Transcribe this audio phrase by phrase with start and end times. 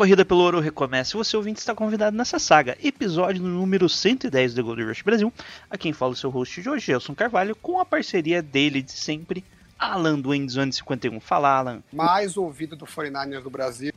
[0.00, 1.14] Corrida pelo ouro recomeça.
[1.14, 5.30] E você ouvinte está convidado nessa saga, episódio número 110 do Gold Rush Brasil.
[5.68, 8.92] A quem fala o seu host de hoje, Gelson Carvalho, com a parceria dele de
[8.92, 9.44] sempre,
[9.78, 11.20] Alan do Endzone 51.
[11.20, 11.82] Fala, Alan.
[11.92, 13.92] mais ouvido do 49ers do Brasil.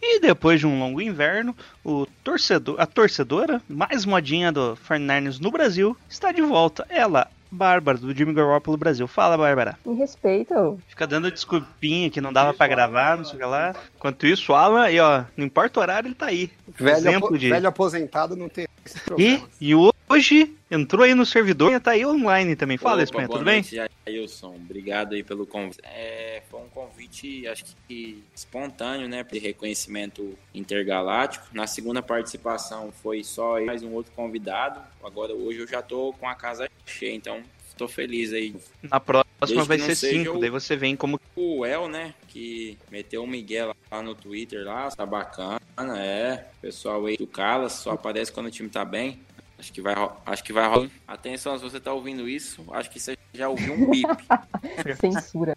[0.00, 1.54] E depois de um longo inverno,
[1.84, 6.86] o torcedor, a torcedora mais modinha do 49ers no Brasil está de volta.
[6.88, 9.06] Ela, Bárbara, do Jimmy Garoppolo Brasil.
[9.06, 9.78] Fala, Bárbara.
[9.84, 10.78] Me respeita, ô.
[10.88, 13.74] Fica dando desculpinha que não dava pra gravar, não sei o que lá.
[13.96, 16.50] Enquanto isso, o Alan, aí, ó, não importa o horário, ele tá aí.
[16.78, 19.48] Velho, Exemplo apo- de- velho aposentado não tem esse E, problema.
[19.60, 19.74] e
[20.12, 22.76] hoje entrou aí no servidor e tá aí online também.
[22.76, 23.62] Fala, Opa, Espanha, tudo bem?
[23.62, 24.54] noite, Ailson.
[24.56, 25.80] Obrigado aí pelo convite.
[25.84, 29.24] É, foi um convite, acho que espontâneo, né?
[29.24, 31.46] De reconhecimento intergaláctico.
[31.52, 34.80] Na segunda participação foi só eu, mais um outro convidado.
[35.04, 37.40] Agora hoje eu já tô com a casa cheia, então
[37.76, 38.54] tô feliz aí.
[38.82, 41.20] Na próxima vai ser 5, o- daí você vem como.
[41.34, 42.14] O El, né?
[42.28, 45.60] Que meteu o Miguel lá no Twitter lá, tá bacana,
[45.98, 46.46] é.
[46.60, 49.18] Pessoal aí do Calas, só aparece quando o time tá bem.
[49.62, 49.94] Acho que vai,
[50.26, 50.90] acho que vai rolar.
[51.06, 54.08] Atenção, se você tá ouvindo isso, acho que você já ouviu um bip.
[55.00, 55.56] Censura.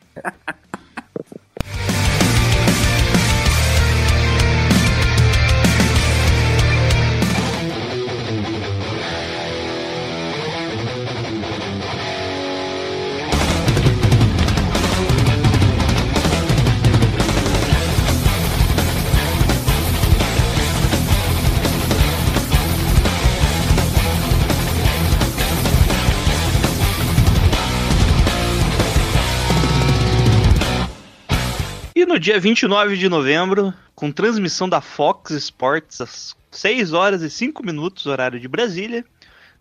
[32.16, 37.62] No dia 29 de novembro, com transmissão da Fox Sports às 6 horas e 5
[37.62, 39.04] minutos, horário de Brasília,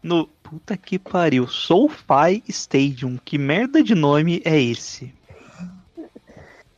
[0.01, 0.29] no.
[0.45, 3.19] Puta que pariu, SoFi Stadium.
[3.25, 5.13] Que merda de nome é esse?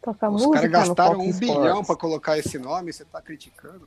[0.02, 1.86] Toca Os caras gastaram um bilhão Sports.
[1.88, 3.86] pra colocar esse nome, você tá criticando?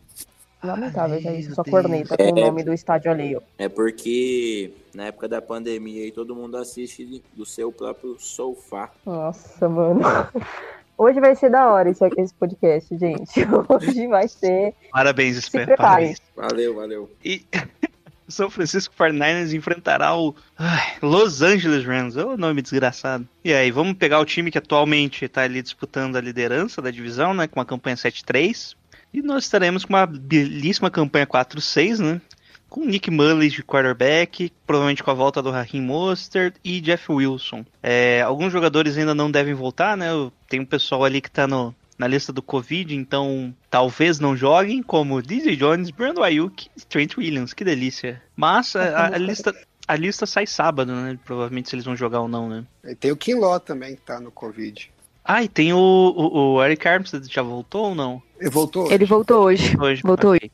[0.64, 1.56] Lamentável, já Ai, isso.
[1.56, 1.72] Só Deus.
[1.74, 2.42] corneta com o É.
[2.46, 3.42] nome do estádio alheio.
[3.58, 8.92] É porque na época da pandemia aí todo mundo assiste do seu próprio sofá.
[9.04, 10.02] Nossa, mano.
[11.00, 13.40] Hoje vai ser da hora esse, esse podcast, gente.
[13.70, 14.74] Hoje vai ser.
[14.92, 15.78] Parabéns, preparem.
[15.78, 16.22] parabéns.
[16.36, 17.10] Valeu, valeu.
[17.24, 17.46] E
[18.28, 22.18] São Francisco 49ers enfrentará o ai, Los Angeles Rams.
[22.18, 23.26] É o nome desgraçado.
[23.46, 27.34] E aí, vamos pegar o time que atualmente está ali disputando a liderança da divisão,
[27.34, 27.48] né?
[27.48, 28.76] Com uma campanha 7-3.
[29.14, 32.22] E nós estaremos com uma belíssima campanha 4-6, né?
[32.70, 37.66] Com Nick Mullins de quarterback, provavelmente com a volta do Raheem Mostert e Jeff Wilson.
[37.82, 40.10] É, alguns jogadores ainda não devem voltar, né?
[40.48, 44.84] Tem um pessoal ali que tá no, na lista do Covid, então talvez não joguem,
[44.84, 47.54] como DJ Jones, Brandon Ayuk e Trent Williams.
[47.54, 48.22] Que delícia.
[48.36, 49.54] Mas a, a- a lista,
[49.88, 51.18] a lista sai sábado, né?
[51.26, 52.64] Provavelmente se eles vão jogar ou não, né?
[52.86, 54.92] E tem o Kinlaw também que tá no Covid.
[55.26, 58.22] Ah, e tem o, o, o Eric Armstead, já voltou ou não?
[58.40, 58.92] Ele voltou?
[58.92, 59.76] Ele voltou hoje.
[59.80, 60.02] Hoje.
[60.02, 60.50] Voltou Ok.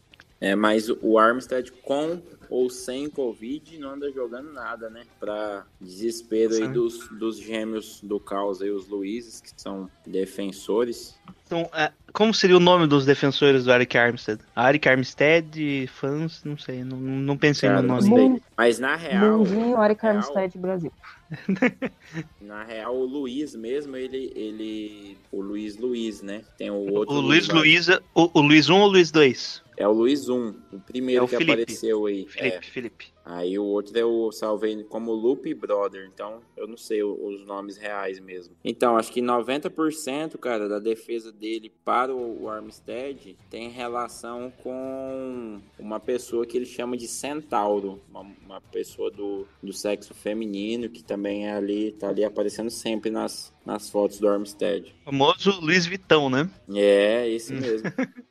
[0.45, 5.03] É, mas o Armstead com ou sem Covid não anda jogando nada, né?
[5.19, 11.15] Pra desespero aí dos, dos gêmeos do caos aí, os Luizes, que são defensores.
[11.45, 14.41] Então, é, como seria o nome dos defensores do Eric Armstead?
[14.57, 18.01] Eric Armstead, fãs, não sei, não, não pensei Cara, no nome.
[18.03, 18.41] sei.
[18.57, 20.91] Mas na real, Mundinho, Eric real, Armstead, Brasil.
[22.41, 25.17] na real, o Luiz mesmo, ele, ele.
[25.31, 26.41] O Luiz Luiz, né?
[26.57, 27.15] Tem o outro.
[27.15, 27.99] O Luiz lá- Luiz, o,
[28.33, 29.61] o Luiz 1 ou o Luiz 2?
[29.77, 31.51] É o Luiz 1, o primeiro É o que Felipe.
[31.61, 32.25] apareceu aí.
[32.27, 32.61] Felipe, É.
[32.61, 33.05] Felipe.
[33.25, 38.19] Aí o outro eu salvei como Loop Brother, então eu não sei os nomes reais
[38.19, 38.55] mesmo.
[38.63, 45.59] Então, acho que 90%, cara, da defesa dele para o o Armstead tem relação com
[45.79, 51.03] uma pessoa que ele chama de Centauro, uma, uma pessoa do, do sexo feminino que
[51.03, 54.93] também é ali, tá ali aparecendo sempre nas, nas fotos do Armstead.
[55.01, 56.49] O famoso Luiz Vitão, né?
[56.73, 57.89] É, esse mesmo.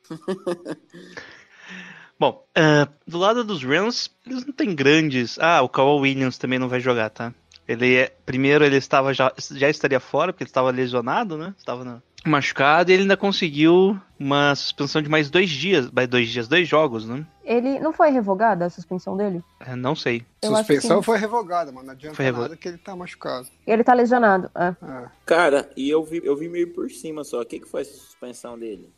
[2.19, 5.37] Bom, ah, do lado dos Rams, eles não têm grandes.
[5.39, 7.33] Ah, o Kawhi Williams também não vai jogar, tá?
[7.67, 8.15] Ele é.
[8.25, 11.53] Primeiro ele estava já, já estaria fora, porque ele estava lesionado, né?
[11.57, 15.89] Estava na- machucado e ele ainda conseguiu uma suspensão de mais dois dias.
[15.91, 17.25] Mais dois dias, dois jogos, né?
[17.43, 19.43] Ele não foi revogada a suspensão dele?
[19.59, 20.25] É, não sei.
[20.41, 23.47] Eu que Suspensão foi revogada, mas não adianta Foi revo- nada que ele tá machucado.
[23.67, 24.49] Ele tá lesionado.
[24.55, 24.67] É.
[24.83, 25.05] É.
[25.25, 27.41] Cara, e eu vi, eu vi meio por cima só.
[27.41, 28.89] O que, que foi essa suspensão dele?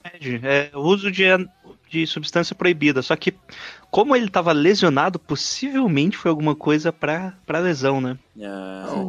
[0.43, 1.23] É, o uso de,
[1.89, 3.01] de substância proibida.
[3.01, 3.33] Só que,
[3.91, 8.17] como ele tava lesionado, possivelmente foi alguma coisa pra, pra lesão, né?
[8.41, 9.07] Ah.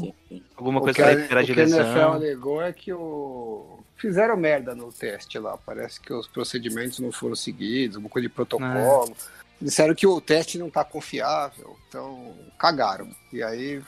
[0.57, 2.13] Alguma O coisa que, pra a, recuperar o de que a NFL lesão.
[2.13, 3.78] alegou é que o...
[3.99, 5.59] fizeram merda no teste lá.
[5.59, 9.15] Parece que os procedimentos não foram seguidos, alguma coisa de protocolo.
[9.61, 13.11] Disseram que o teste não tá confiável, então cagaram.
[13.33, 13.83] E aí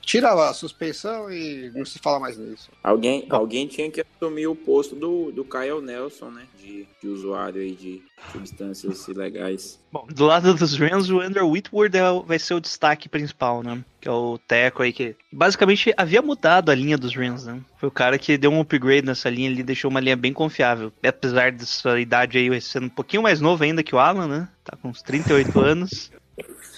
[0.00, 2.70] tira a suspensão e não se fala mais nisso.
[2.82, 6.46] Alguém, alguém tinha que assumir o posto do, do Kyle Nelson, né?
[6.58, 8.02] De, de usuário aí de
[8.32, 9.80] substâncias ilegais.
[9.90, 13.62] Bom, do lado dos Rams, o Andrew Whitworth é o- vai ser o destaque principal,
[13.62, 13.82] né?
[14.00, 17.60] Que é o Teco aí que basicamente havia mudado a linha dos Rams, né?
[17.78, 20.92] Foi o cara que deu um upgrade nessa linha ali, deixou uma linha bem confiável.
[21.02, 24.48] Apesar dessa idade aí sendo um pouquinho mais novo ainda que o Alan, né?
[24.64, 26.10] Tá com uns 38 anos.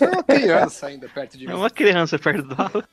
[0.00, 1.54] É uma criança ainda perto de É mim.
[1.54, 2.84] uma criança perto do Alan.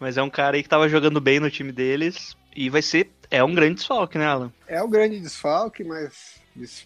[0.00, 2.36] Mas é um cara aí que tava jogando bem no time deles.
[2.56, 3.10] E vai ser.
[3.30, 4.52] É um grande desfalque, né, Alan?
[4.66, 6.40] É um grande desfalque, mas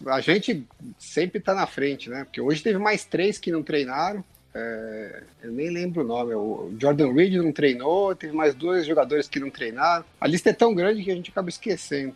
[0.07, 0.65] a gente
[0.97, 2.23] sempre tá na frente, né?
[2.23, 4.23] Porque hoje teve mais três que não treinaram.
[4.53, 6.33] É, eu nem lembro o nome.
[6.33, 10.03] O Jordan Reed não treinou, teve mais dois jogadores que não treinaram.
[10.19, 12.15] A lista é tão grande que a gente acaba esquecendo.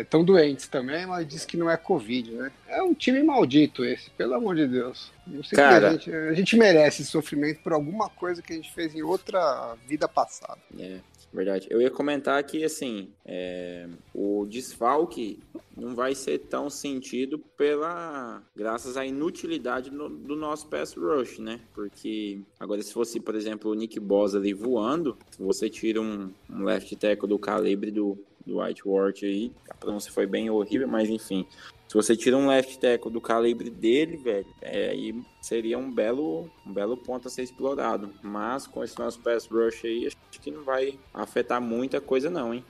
[0.00, 2.52] Estão doentes também, mas diz que não é Covid, né?
[2.68, 5.10] É um time maldito esse, pelo amor de Deus.
[5.26, 5.80] Não sei Cara.
[5.80, 9.02] que a gente, a gente merece sofrimento por alguma coisa que a gente fez em
[9.02, 10.58] outra vida passada.
[10.78, 10.98] É,
[11.36, 11.66] verdade.
[11.70, 15.38] Eu ia comentar que, assim, é, o desfalque
[15.76, 18.42] não vai ser tão sentido pela...
[18.56, 21.60] Graças à inutilidade no- do nosso pass rush, né?
[21.74, 26.64] Porque agora se fosse, por exemplo, o Nick Bosa ali voando, você tira um, um
[26.64, 31.46] left tackle do calibre do, do Whiteworth aí, a pronúncia foi bem horrível, mas enfim...
[31.96, 36.70] Você tira um left tackle do calibre dele, velho, é, aí seria um belo, um
[36.70, 38.12] belo ponto a ser explorado.
[38.22, 42.52] Mas com esse nosso pass rush aí, acho que não vai afetar muita coisa não,
[42.52, 42.62] hein?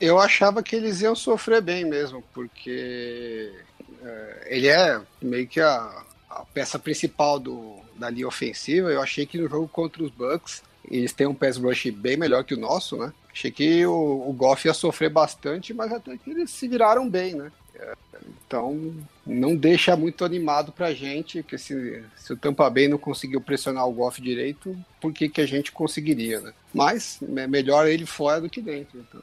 [0.00, 3.52] Eu achava que eles iam sofrer bem mesmo, porque
[4.02, 8.90] é, ele é meio que a, a peça principal do, da linha ofensiva.
[8.90, 12.42] Eu achei que no jogo contra os Bucks eles têm um pass rush bem melhor
[12.42, 13.12] que o nosso, né?
[13.32, 17.34] Achei que o, o Goff ia sofrer bastante, mas até que eles se viraram bem,
[17.36, 17.52] né?
[17.82, 17.94] É,
[18.46, 18.94] Então
[19.26, 23.86] não deixa muito animado pra gente que se, se o Tampa Bay não conseguiu pressionar
[23.88, 26.52] o Goff direito, por que, que a gente conseguiria, né?
[26.72, 28.98] Mas é melhor ele fora do que dentro.
[29.00, 29.20] Então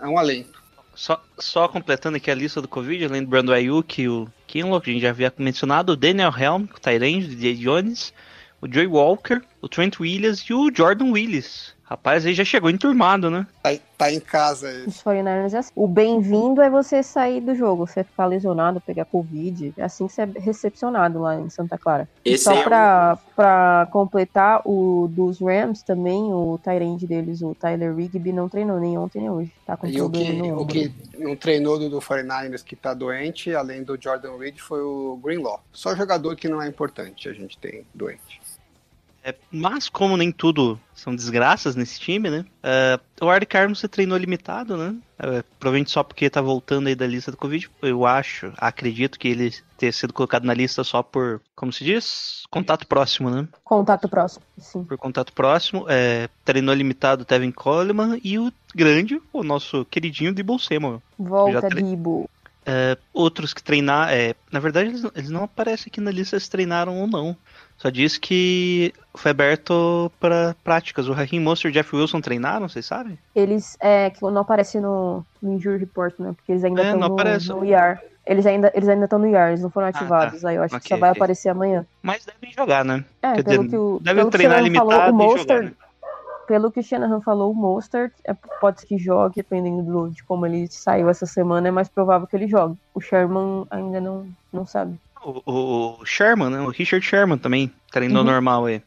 [0.00, 0.60] é um alento.
[0.94, 4.92] Só, só completando aqui a lista do Covid, lembrando o Ayuk e o Kinlock, a
[4.92, 8.12] gente já havia mencionado, o Daniel Helm, o Tyrande, o Jay Jones,
[8.60, 11.74] o Joey Walker, o Trent Williams e o Jordan Willis.
[11.90, 13.44] Rapaz, aí já chegou enturmado, né?
[13.60, 14.86] Tá, tá em casa ele.
[14.86, 15.72] Os 49ers é assim.
[15.74, 19.74] O bem-vindo é você sair do jogo, você ficar lesionado, pegar Covid.
[19.76, 22.08] É assim que você é recepcionado lá em Santa Clara.
[22.24, 27.56] E Esse só é pra, pra completar, o dos Rams também, o Tyrande deles, o
[27.56, 29.52] Tyler Rigby, não treinou nem ontem nem hoje.
[29.66, 32.94] Tá com E o que, no o que não treinou do, do 49ers que tá
[32.94, 35.60] doente, além do Jordan Reed, foi o Greenlaw.
[35.72, 38.39] Só jogador que não é importante a gente tem doente.
[39.22, 42.44] É, mas como nem tudo são desgraças nesse time, né?
[42.62, 44.94] é, o Ard Carmo se treinou limitado, né?
[45.18, 47.70] É, provavelmente só porque tá voltando aí da lista do Covid.
[47.82, 52.42] Eu acho, acredito que ele ter sido colocado na lista só por, como se diz?
[52.50, 53.46] Contato próximo, né?
[53.62, 54.84] Contato próximo, sim.
[54.84, 55.84] Por contato próximo.
[55.88, 61.02] É, treinou limitado o Tevin Coleman e o grande, o nosso queridinho de Samuel.
[61.18, 62.28] Volta, tre- Dibo.
[62.64, 66.48] É, outros que treinar, é, na verdade eles, eles não aparecem aqui na lista se
[66.48, 67.36] treinaram ou não.
[67.80, 71.08] Só diz que foi aberto para práticas.
[71.08, 73.18] O Raheem Monster e o Jeff Wilson treinaram, vocês sabem?
[73.34, 76.32] Eles, é, que não aparece no, no Injury Report, né?
[76.36, 77.98] Porque eles ainda É, estão no, no IR.
[78.26, 79.98] Eles ainda eles ainda estão no IR, eles não foram Ah, tá.
[79.98, 80.44] ativados.
[80.44, 81.18] Aí eu acho que Ok, só vai ok.
[81.20, 81.86] aparecer amanhã.
[82.02, 83.02] Mas devem jogar, né?
[83.22, 85.62] É, Quer pelo dizer, que o, devem pelo que treinar Shanahan falou, o e jogar,
[85.62, 85.72] né?
[86.46, 90.22] pelo que o Shanahan falou, o Mostert é, pode ser que jogue, dependendo do- de
[90.24, 92.76] como ele saiu essa semana, é mais provável que ele jogue.
[92.94, 94.98] O Sherman ainda não, não sabe.
[95.22, 96.60] O, o Sherman, né?
[96.60, 98.30] O Richard Sherman também treinou Uhum.
[98.30, 98.82] normal aí.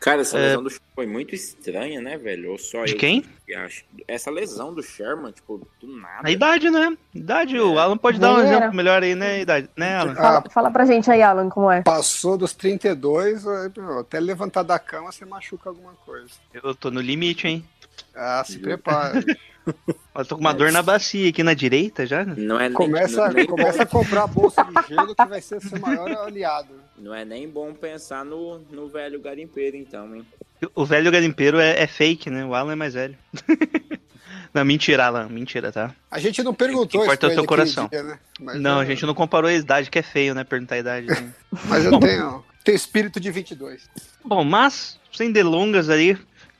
[0.00, 0.42] Cara, essa É.
[0.42, 2.52] lesão do Sherman foi muito estranha, né, velho?
[2.52, 3.24] Ou só De eu quem?
[3.46, 3.84] que acho.
[4.06, 6.28] Essa lesão do Sherman, tipo, do nada.
[6.28, 6.96] A idade, né?
[7.14, 8.56] Idade, o Alan pode dar um Velheira.
[8.58, 9.40] exemplo melhor aí, né?
[9.40, 10.14] Idade, né, Alan?
[10.14, 11.82] Fala, fala pra gente aí, Alan, como é.
[11.82, 16.28] Passou dos 32, aí, meu, até levantar da cama você machuca alguma coisa.
[16.52, 17.64] Eu tô no limite, hein?
[18.14, 19.14] Ah, se prepara.
[20.14, 22.24] Eu tô com uma dor na bacia aqui na direita já.
[22.24, 25.24] Não é nem, começa, não, é nem começa a comprar a bolsa de gelo que
[25.26, 26.74] vai ser seu maior aliado.
[26.98, 30.24] não é nem bom pensar no, no velho garimpeiro, então, hein?
[30.74, 32.44] O velho garimpeiro é, é fake, né?
[32.44, 33.16] O Alan é mais velho.
[34.54, 35.28] não, mentira, Alan.
[35.28, 35.94] Mentira, tá?
[36.10, 37.88] A gente não perguntou Importa isso pra o teu coração.
[37.88, 38.18] dia, né?
[38.40, 40.44] Mas não, eu- a gente não comparou a idade, que é feio, né?
[40.44, 41.06] Perguntar a idade.
[41.08, 41.32] né?
[41.66, 43.88] Mas eu tenho, tenho espírito de 22.
[44.24, 46.16] Bom, mas, sem delongas aí,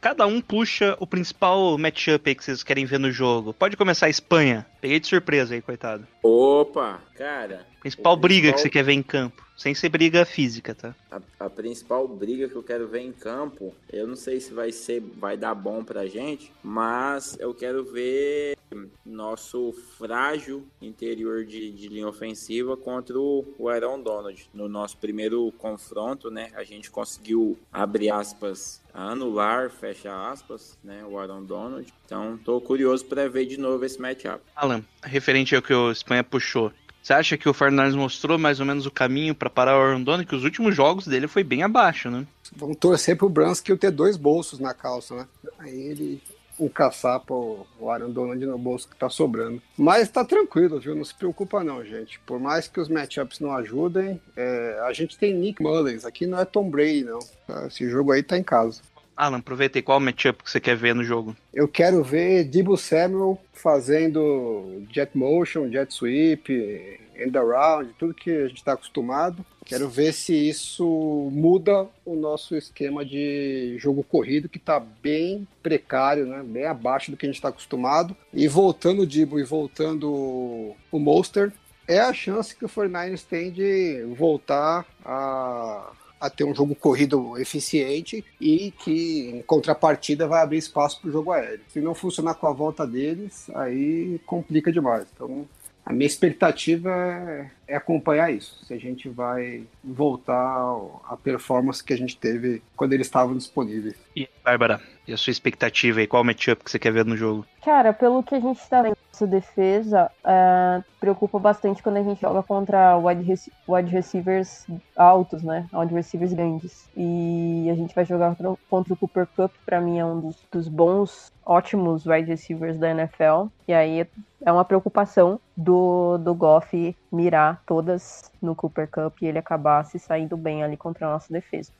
[0.06, 3.52] cada um puxa o principal matchup aí que vocês querem ver no jogo.
[3.52, 4.64] Pode começar a Espanha.
[4.80, 6.06] Peguei de surpresa aí, coitado.
[6.22, 7.66] Opa, cara.
[7.80, 9.44] Principal O briga que principal- você quer ver em campo.
[9.56, 10.94] Sem ser briga física, tá?
[11.10, 14.70] A, a principal briga que eu quero ver em campo, eu não sei se vai
[14.70, 18.55] ser, vai dar bom pra gente, mas eu quero ver
[19.04, 24.48] nosso frágil interior de, de linha ofensiva contra o, o Aaron Donald.
[24.52, 31.18] No nosso primeiro confronto, né, a gente conseguiu, abre aspas, anular, fecha aspas, né, o
[31.18, 31.92] Aaron Donald.
[32.04, 34.40] Então, tô curioso pra ver de novo esse matchup.
[34.54, 36.72] Alan, referente ao que o Espanha puxou.
[37.06, 40.02] Você acha que o Fernandes mostrou mais ou menos o caminho pra parar o Aaron
[40.02, 40.26] Donald?
[40.26, 42.26] Que os últimos jogos dele foi bem abaixo, né?
[42.56, 45.28] Vamos torcer pro Bransky ter dois bolsos na calça, né?
[45.56, 46.20] Aí ele
[46.58, 49.62] um caçapa o o Aaron Donald no bolso que tá sobrando.
[49.76, 50.94] Mas tá tranquilo, viu?
[50.94, 52.18] Não se preocupa não, gente.
[52.20, 56.04] Por mais que os matchups não ajudem, é, a gente tem Nick Mullins.
[56.04, 57.18] Aqui não é Tom Brady, não.
[57.46, 57.66] tá?
[57.66, 58.80] Esse jogo aí tá em casa.
[59.16, 59.82] Alan, aproveita aí.
[59.82, 61.34] Qual matchup que você quer ver no jogo?
[61.52, 68.48] Eu quero ver Debo Samuel fazendo jet motion, jet sweep, end around, tudo que a
[68.48, 69.44] gente está acostumado.
[69.66, 76.24] Quero ver se isso muda o nosso esquema de jogo corrido, que está bem precário,
[76.24, 76.42] né?
[76.42, 78.16] bem abaixo do que a gente está acostumado.
[78.32, 81.52] E voltando o Debo e voltando o Monster,
[81.88, 87.38] é a chance que o 49ers tem de voltar a a ter um jogo corrido
[87.38, 91.60] eficiente e que, em contrapartida, vai abrir espaço para o jogo aéreo.
[91.68, 95.06] Se não funcionar com a volta deles, aí complica demais.
[95.14, 95.46] Então,
[95.84, 98.64] a minha expectativa é, é acompanhar isso.
[98.64, 100.76] Se a gente vai voltar
[101.08, 103.94] à performance que a gente teve quando eles estavam disponíveis.
[104.14, 106.06] E Bárbara, e a sua expectativa aí?
[106.06, 107.44] Qual matchup que você quer ver no jogo?
[107.64, 112.20] Cara, pelo que a gente tá vendo nessa defesa, é, preocupa bastante quando a gente
[112.20, 114.64] joga contra wide, rec- wide receivers
[114.96, 115.66] altos, né?
[115.72, 116.88] Wide receivers grandes.
[116.96, 118.36] E a gente vai jogar
[118.70, 122.90] contra, o Cooper Cup, pra mim é um dos, dos bons, ótimos wide receivers da
[122.90, 123.46] NFL.
[123.66, 124.06] E aí
[124.42, 129.98] é uma preocupação do, do Goff mirar todas no Cooper Cup e ele acabar se
[129.98, 131.72] saindo bem ali contra a nossa defesa.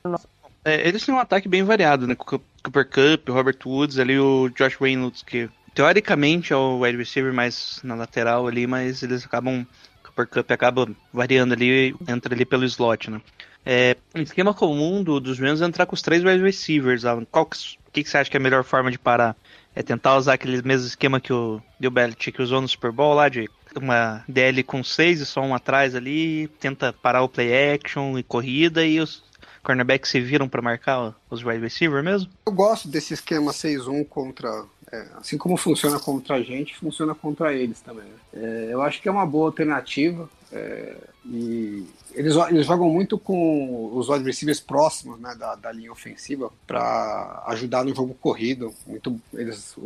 [0.65, 2.15] É, eles têm um ataque bem variado, né?
[2.17, 7.81] Cooper Cup, Robert Woods, ali o Josh Reynolds, que teoricamente é o wide receiver mais
[7.85, 9.67] na lateral ali, mas eles acabam.
[10.01, 13.21] O Cooper Cup acaba variando ali, entra ali pelo slot, né?
[13.69, 17.05] É, esquema comum do, dos Rams é entrar com os três wide receivers.
[17.05, 17.25] Alan.
[17.25, 17.59] Qual que,
[17.93, 19.37] que, que você acha que é a melhor forma de parar?
[19.75, 23.29] É tentar usar aquele mesmo esquema que o Bill Belichick usou no Super Bowl lá,
[23.29, 28.19] de uma DL com seis e só um atrás ali, tenta parar o play action
[28.19, 29.23] e corrida e os
[29.63, 32.31] cornerbacks se viram pra marcar os wide receiver mesmo?
[32.47, 34.65] Eu gosto desse esquema 6-1 contra.
[34.93, 38.05] é, assim como funciona contra a gente, funciona contra eles também.
[38.05, 38.11] né?
[38.35, 40.29] É, eu acho que é uma boa alternativa.
[40.53, 45.93] é, e eles, eles jogam muito com os wide receivers próximos né, da, da linha
[45.93, 48.73] ofensiva para ajudar no jogo corrido.
[48.87, 49.77] Muito, eles,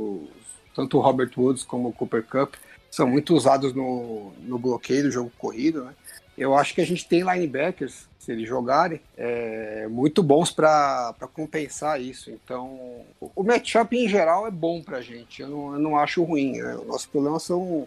[0.75, 2.54] tanto o Robert Woods como o Cooper Cup
[2.90, 5.85] são muito usados no, no bloqueio do jogo corrido.
[5.85, 5.94] Né?
[6.37, 12.30] Eu acho que a gente tem linebackers, eles jogarem, é, muito bons para compensar isso.
[12.30, 15.42] Então, o- matchup em geral é bom para a gente.
[15.42, 16.58] Eu não, eu não acho ruim.
[16.58, 16.75] Né?
[16.76, 17.87] O nosso problema são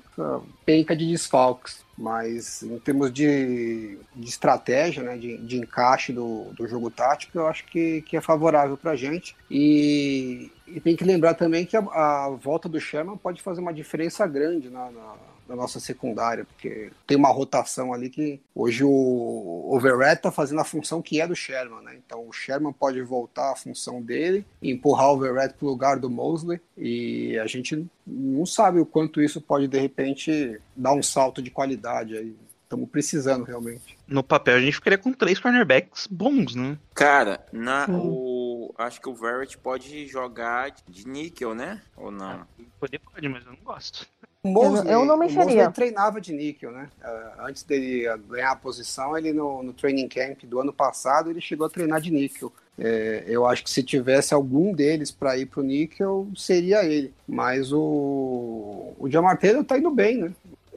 [0.65, 1.83] penca de desfalques.
[1.95, 7.45] Mas em termos de, de estratégia, né, de, de encaixe do, do jogo tático, eu
[7.45, 9.35] acho que, que é favorável para a gente.
[9.49, 13.73] E, e tem que lembrar também que a, a volta do Sherman pode fazer uma
[13.73, 15.15] diferença grande na, na,
[15.47, 20.65] na nossa secundária, porque tem uma rotação ali que hoje o Overett está fazendo a
[20.65, 21.95] função que é do Sherman, né?
[22.05, 25.99] Então o Sherman pode voltar à função dele e empurrar o Overett para o lugar
[25.99, 31.03] do Mosley e a gente não sabe o quanto isso pode de repente dar um
[31.03, 32.35] salto de qualidade aí.
[32.63, 33.95] Estamos precisando realmente.
[34.07, 36.75] No papel a gente ficaria com três cornerbacks bons, né?
[36.95, 37.91] Cara, na, Sim.
[37.93, 41.81] o, acho que o Verrett pode jogar de níquel, né?
[41.95, 42.47] Ou não?
[42.79, 44.07] Poder pode, mas eu não gosto.
[44.43, 45.45] O Mosley, eu não o mexeria.
[45.45, 46.89] Mosley treinava de níquel, né?
[47.01, 51.39] Ah, antes dele ganhar a posição, ele no, no training camp do ano passado, ele
[51.39, 52.51] chegou a treinar de níquel.
[52.77, 57.13] É, eu acho que se tivesse algum deles para ir pro níquel, seria ele.
[57.25, 59.09] Mas o, o
[59.39, 60.33] Taylor tá indo bem, né?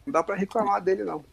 [0.07, 1.25] Não dá para reclamar dele, não.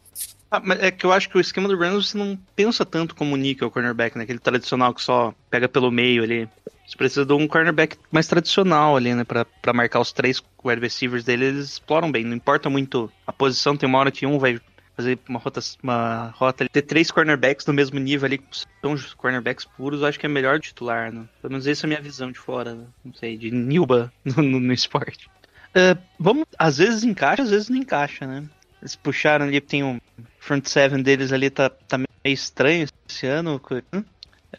[0.54, 3.34] Ah, é que eu acho que o esquema do Rams você não pensa tanto como
[3.34, 4.24] o nickel cornerback, né?
[4.24, 6.48] Aquele tradicional que só pega pelo meio ali.
[6.86, 9.24] Você precisa de um cornerback mais tradicional ali, né?
[9.24, 12.24] Pra, pra marcar os três wide receivers dele, eles exploram bem.
[12.24, 14.62] Não importa muito a posição, tem uma hora que um vai
[14.96, 18.40] fazer uma rota, uma rota ter três cornerbacks no mesmo nível ali,
[18.80, 21.28] são os cornerbacks puros, eu acho que é melhor titular, né?
[21.42, 22.86] Pelo menos essa é a minha visão de fora, né?
[23.04, 25.28] não sei, de Nilba no, no, no esporte.
[25.70, 28.48] Uh, vamos, às vezes encaixa, às vezes não encaixa, né?
[28.84, 29.98] Eles puxaram ali, tem um
[30.40, 33.62] front seven deles ali, tá, tá meio estranho esse ano.
[33.94, 34.04] Hum?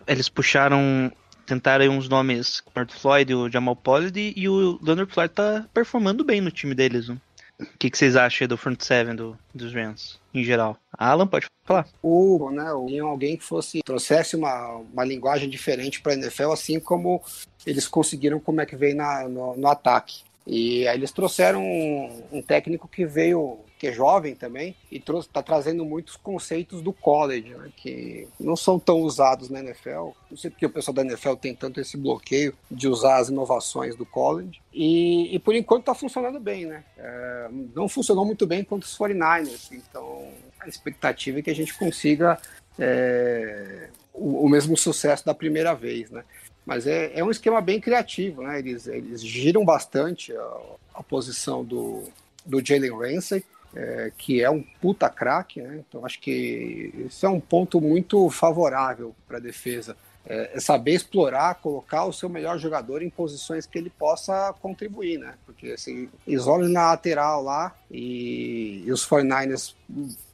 [0.06, 1.12] Eles puxaram,
[1.44, 6.24] tentaram uns nomes, o Leonard Floyd, o Jamal Pollard, e o Leonard Floyd tá performando
[6.24, 7.08] bem no time deles.
[7.08, 7.18] Né?
[7.60, 10.78] O que, que vocês acham do front seven do, dos Rams, em geral?
[10.96, 11.86] Alan, pode falar.
[12.02, 17.22] O, né, o, alguém que fosse trouxesse uma, uma linguagem diferente para NFL, assim como
[17.66, 20.22] eles conseguiram como é que veio na, no, no ataque.
[20.46, 25.42] E aí eles trouxeram um, um, técnico que veio, que é jovem também, e está
[25.42, 30.12] trazendo muitos conceitos do college, né, que não são tão usados na NFL.
[30.30, 33.94] Não sei porque o pessoal da NFL tem tanto esse bloqueio de usar as inovações
[33.94, 34.58] do college.
[34.72, 36.82] E, e por enquanto está funcionando bem, né?
[36.96, 41.76] É, não funcionou muito bem contra os 49ers, então a expectativa é que a gente
[41.76, 42.40] consiga
[42.78, 46.24] é, o, o mesmo sucesso da primeira vez, né?
[46.64, 48.60] Mas é, é um esquema bem criativo, né?
[48.60, 50.60] Eles, eles giram bastante a,
[50.94, 52.04] a posição do,
[52.46, 55.82] do Jalen Ramsey, é, que é um puta craque, né?
[55.86, 59.96] Então acho que isso é um ponto muito favorável para a defesa.
[60.26, 65.18] É, é, saber explorar, colocar o seu melhor jogador em posições que ele possa contribuir,
[65.18, 65.34] né?
[65.44, 69.74] Porque assim, isola na lateral lá e, e os 49ers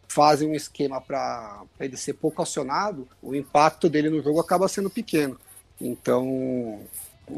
[0.06, 4.90] fazem um esquema para ele ser pouco acionado, o impacto dele no jogo acaba sendo
[4.90, 5.38] pequeno.
[5.80, 6.80] Então,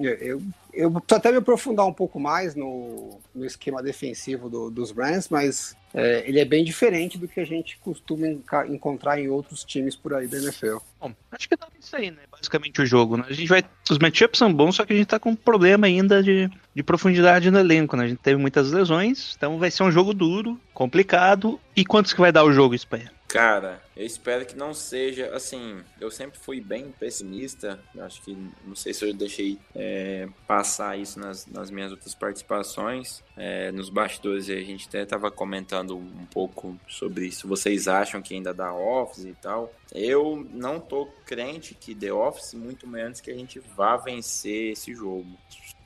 [0.00, 0.42] eu,
[0.72, 5.28] eu preciso até me aprofundar um pouco mais no, no esquema defensivo do, dos Rams,
[5.30, 8.26] mas é, ele é bem diferente do que a gente costuma
[8.68, 10.78] encontrar em outros times por aí da NFL.
[11.00, 12.22] Bom, acho que dá isso aí, né?
[12.30, 13.24] Basicamente o jogo, né?
[13.28, 13.62] A gente vai.
[13.90, 16.82] Os matchups são bons, só que a gente tá com um problema ainda de, de
[16.82, 18.04] profundidade no elenco, né?
[18.04, 21.60] A gente teve muitas lesões, então vai ser um jogo duro, complicado.
[21.76, 23.10] E quantos que vai dar o jogo, Espanha?
[23.32, 25.82] Cara, eu espero que não seja assim.
[25.98, 27.82] Eu sempre fui bem pessimista.
[27.98, 33.24] Acho que não sei se eu deixei é, passar isso nas, nas, minhas outras participações.
[33.34, 37.48] É, nos bastidores a gente até estava comentando um pouco sobre isso.
[37.48, 39.72] Vocês acham que ainda dá Office e tal?
[39.94, 44.94] Eu não tô crente que dê Office, muito menos que a gente vá vencer esse
[44.94, 45.38] jogo.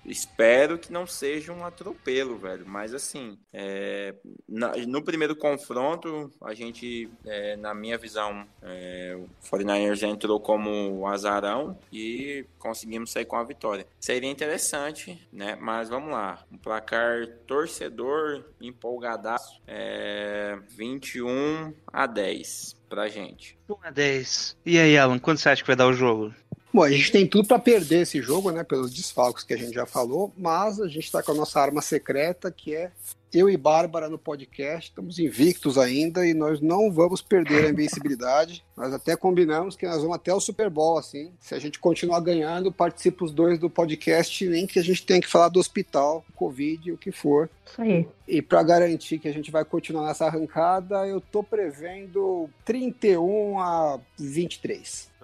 [0.06, 2.64] Espero que não seja um atropelo, velho.
[2.66, 4.14] Mas assim, é,
[4.48, 11.06] na, no primeiro confronto, a gente, é, na minha visão, é, o 49ers entrou como
[11.06, 13.86] azarão e conseguimos sair com a vitória.
[14.00, 15.56] Seria interessante, né?
[15.60, 16.44] Mas vamos lá.
[16.50, 19.60] Um placar torcedor empolgadaço.
[19.66, 23.58] É, 21 a 10 pra gente.
[23.68, 24.56] 1 a 10.
[24.64, 26.32] E aí, Alan, quando você acha que vai dar o jogo?
[26.76, 28.62] Bom, a gente tem tudo para perder esse jogo, né?
[28.62, 31.80] Pelos desfalques que a gente já falou, mas a gente está com a nossa arma
[31.80, 32.90] secreta, que é
[33.32, 34.90] eu e Bárbara no podcast.
[34.90, 38.62] Estamos invictos ainda e nós não vamos perder a invencibilidade.
[38.76, 41.32] nós até combinamos que nós vamos até o Super Bowl, assim.
[41.40, 45.22] Se a gente continuar ganhando, participa os dois do podcast, nem que a gente tenha
[45.22, 47.48] que falar do hospital, Covid, o que for.
[47.64, 48.06] Isso aí.
[48.28, 53.98] E para garantir que a gente vai continuar nessa arrancada, eu tô prevendo 31 a
[54.18, 55.15] 23.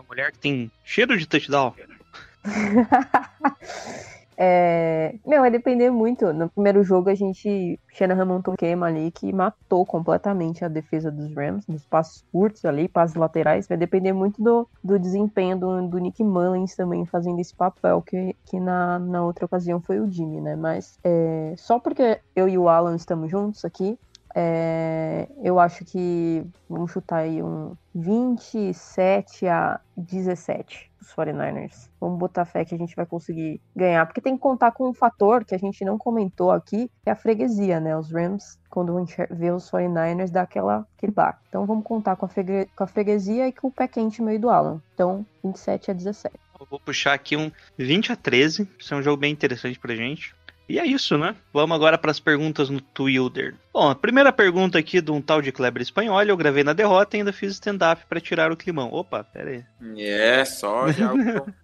[0.00, 1.74] Uma mulher que tem cheiro de touchdown.
[4.34, 5.14] é...
[5.26, 6.32] Meu, vai depender muito.
[6.32, 7.78] No primeiro jogo, a gente.
[7.92, 12.64] Shanahan montou um esquema ali que matou completamente a defesa dos Rams, nos passos curtos
[12.64, 13.68] ali, passos laterais.
[13.68, 18.34] Vai depender muito do, do desempenho do, do Nick Mullins também fazendo esse papel, que,
[18.46, 20.56] que na, na outra ocasião foi o Jimmy, né?
[20.56, 21.52] Mas é...
[21.58, 23.98] só porque eu e o Alan estamos juntos aqui,
[24.34, 31.88] é, eu acho que vamos chutar aí um 27 a 17 dos 49ers.
[32.00, 34.94] Vamos botar fé que a gente vai conseguir ganhar, porque tem que contar com um
[34.94, 37.96] fator que a gente não comentou aqui, que é a freguesia, né?
[37.96, 38.94] Os Rams, quando
[39.30, 41.40] vê os 49ers, dá aquela, aquele bar.
[41.48, 44.50] Então vamos contar com a, com a freguesia e com o pé quente meio do
[44.50, 44.80] Alan.
[44.94, 46.38] Então 27 a 17.
[46.60, 48.68] Eu vou puxar aqui um 20 a 13.
[48.78, 50.34] Isso é um jogo bem interessante pra gente.
[50.70, 51.34] E é isso, né?
[51.52, 53.56] Vamos agora para as perguntas no Twitter.
[53.72, 57.16] Bom, a primeira pergunta aqui de um tal de Kleber Espanhol, eu gravei na derrota
[57.16, 58.88] e ainda fiz stand-up para tirar o climão.
[58.92, 59.64] Opa, pera aí.
[59.96, 61.16] É, só já o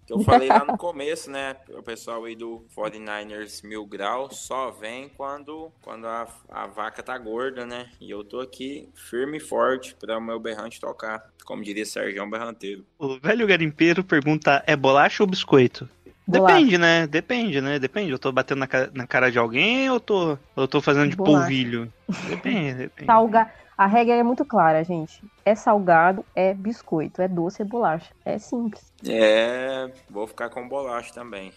[0.05, 1.55] que eu falei lá no começo, né?
[1.69, 7.17] O pessoal aí do 49ers Mil Grau só vem quando, quando a, a vaca tá
[7.17, 7.89] gorda, né?
[8.01, 11.31] E eu tô aqui firme e forte para o meu berrante tocar.
[11.45, 12.85] Como diria Sérgio Berranteiro.
[12.99, 15.89] O velho garimpeiro pergunta: é bolacha ou biscoito?
[16.27, 17.07] Depende, né?
[17.07, 17.79] Depende, né?
[17.79, 18.11] Depende.
[18.11, 21.15] Eu tô batendo na, ca na cara de alguém ou tô, eu tô fazendo de
[21.15, 21.39] Bolacha.
[21.39, 21.93] polvilho?
[22.27, 23.05] Depende, depende.
[23.05, 23.49] Salga...
[23.77, 25.23] A regra é muito clara, gente.
[25.45, 27.21] É salgado, é biscoito.
[27.21, 28.09] É doce, é bolacha.
[28.25, 28.91] É simples.
[29.07, 31.53] É, vou ficar com bolacha também.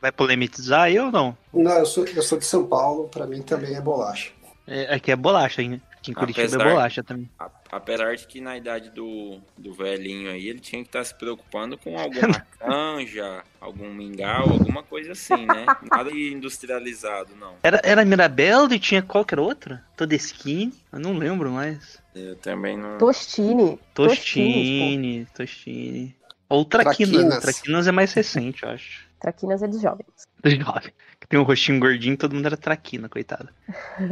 [0.00, 1.36] Vai polemizar eu ou não?
[1.52, 4.30] Não, eu sou, eu sou de São Paulo, pra mim também é bolacha.
[4.66, 5.78] É, aqui é bolacha ainda.
[6.00, 7.30] Que em Curitiba Apesar- é bolacha também.
[7.72, 11.78] Apesar de que na idade do, do velhinho aí, ele tinha que estar se preocupando
[11.78, 15.64] com alguma canja, algum mingau, alguma coisa assim, né?
[15.90, 17.54] Nada industrializado, não.
[17.62, 19.82] Era, era Mirabel e tinha qualquer outra?
[19.96, 20.74] Todeschini?
[20.92, 21.98] Eu não lembro mais.
[22.14, 22.98] Eu também não.
[22.98, 23.80] Tostine.
[23.94, 26.14] Tostini, Tostini.
[26.50, 27.10] Ou Traquinas.
[27.10, 27.42] Traquinas.
[27.42, 29.08] Traquinas é mais recente, eu acho.
[29.18, 30.28] Traquinas é dos jovens.
[30.42, 30.92] Do jovem.
[31.18, 33.48] Que tem um rostinho gordinho, todo mundo era traquina, coitada.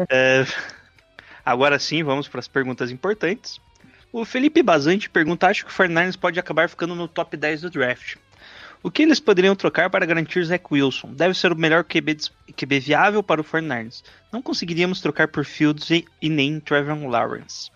[0.08, 0.46] É,
[1.50, 3.60] Agora sim, vamos para as perguntas importantes.
[4.12, 7.70] O Felipe Bazante pergunta: acho que o 49ers pode acabar ficando no top 10 do
[7.70, 8.14] draft.
[8.84, 11.12] O que eles poderiam trocar para garantir Zach Wilson?
[11.12, 12.18] Deve ser o melhor QB,
[12.56, 14.04] QB viável para o 49ers.
[14.32, 17.68] Não conseguiríamos trocar por Fields e, e nem Trevor Lawrence.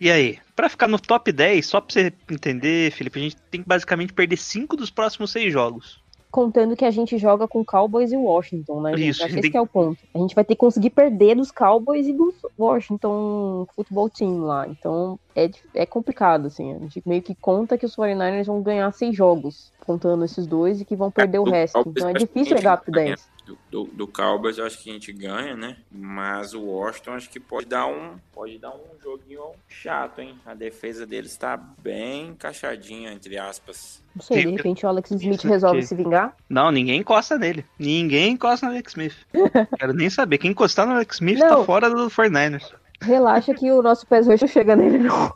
[0.00, 0.38] E aí?
[0.56, 4.14] Para ficar no top 10, só para você entender, Felipe, a gente tem que basicamente
[4.14, 6.01] perder 5 dos próximos 6 jogos.
[6.32, 8.96] Contando que a gente joga com Cowboys e Washington, né?
[8.96, 9.08] gente?
[9.10, 9.98] Isso, Acho que tem- esse que é o ponto.
[10.14, 14.66] A gente vai ter que conseguir perder dos Cowboys e do Washington Football Team lá.
[14.66, 16.74] Então é, é complicado, assim.
[16.74, 20.80] A gente meio que conta que os 49ers vão ganhar seis jogos, contando esses dois,
[20.80, 21.74] e que vão perder o do resto.
[21.74, 23.16] Cowboys, Então é difícil chegar pro ganha.
[23.16, 23.32] 10.
[23.44, 25.76] Do, do, do Cowboys eu acho que a gente ganha, né?
[25.90, 28.16] Mas o Washington acho que pode dar um.
[28.32, 30.38] Pode dar um joguinho chato, hein?
[30.46, 34.00] A defesa deles tá bem encaixadinha, entre aspas.
[34.14, 36.36] Não sei, de repente o Alex Smith resolve se vingar.
[36.48, 37.64] Não, ninguém encosta nele.
[37.78, 39.16] Ninguém encosta no Alex Smith.
[39.78, 40.38] Quero nem saber.
[40.38, 41.48] Quem encostar no Alex Smith Não.
[41.48, 42.72] tá fora do 49ers.
[43.00, 45.34] Relaxa que o nosso pés roxo chega nele, não.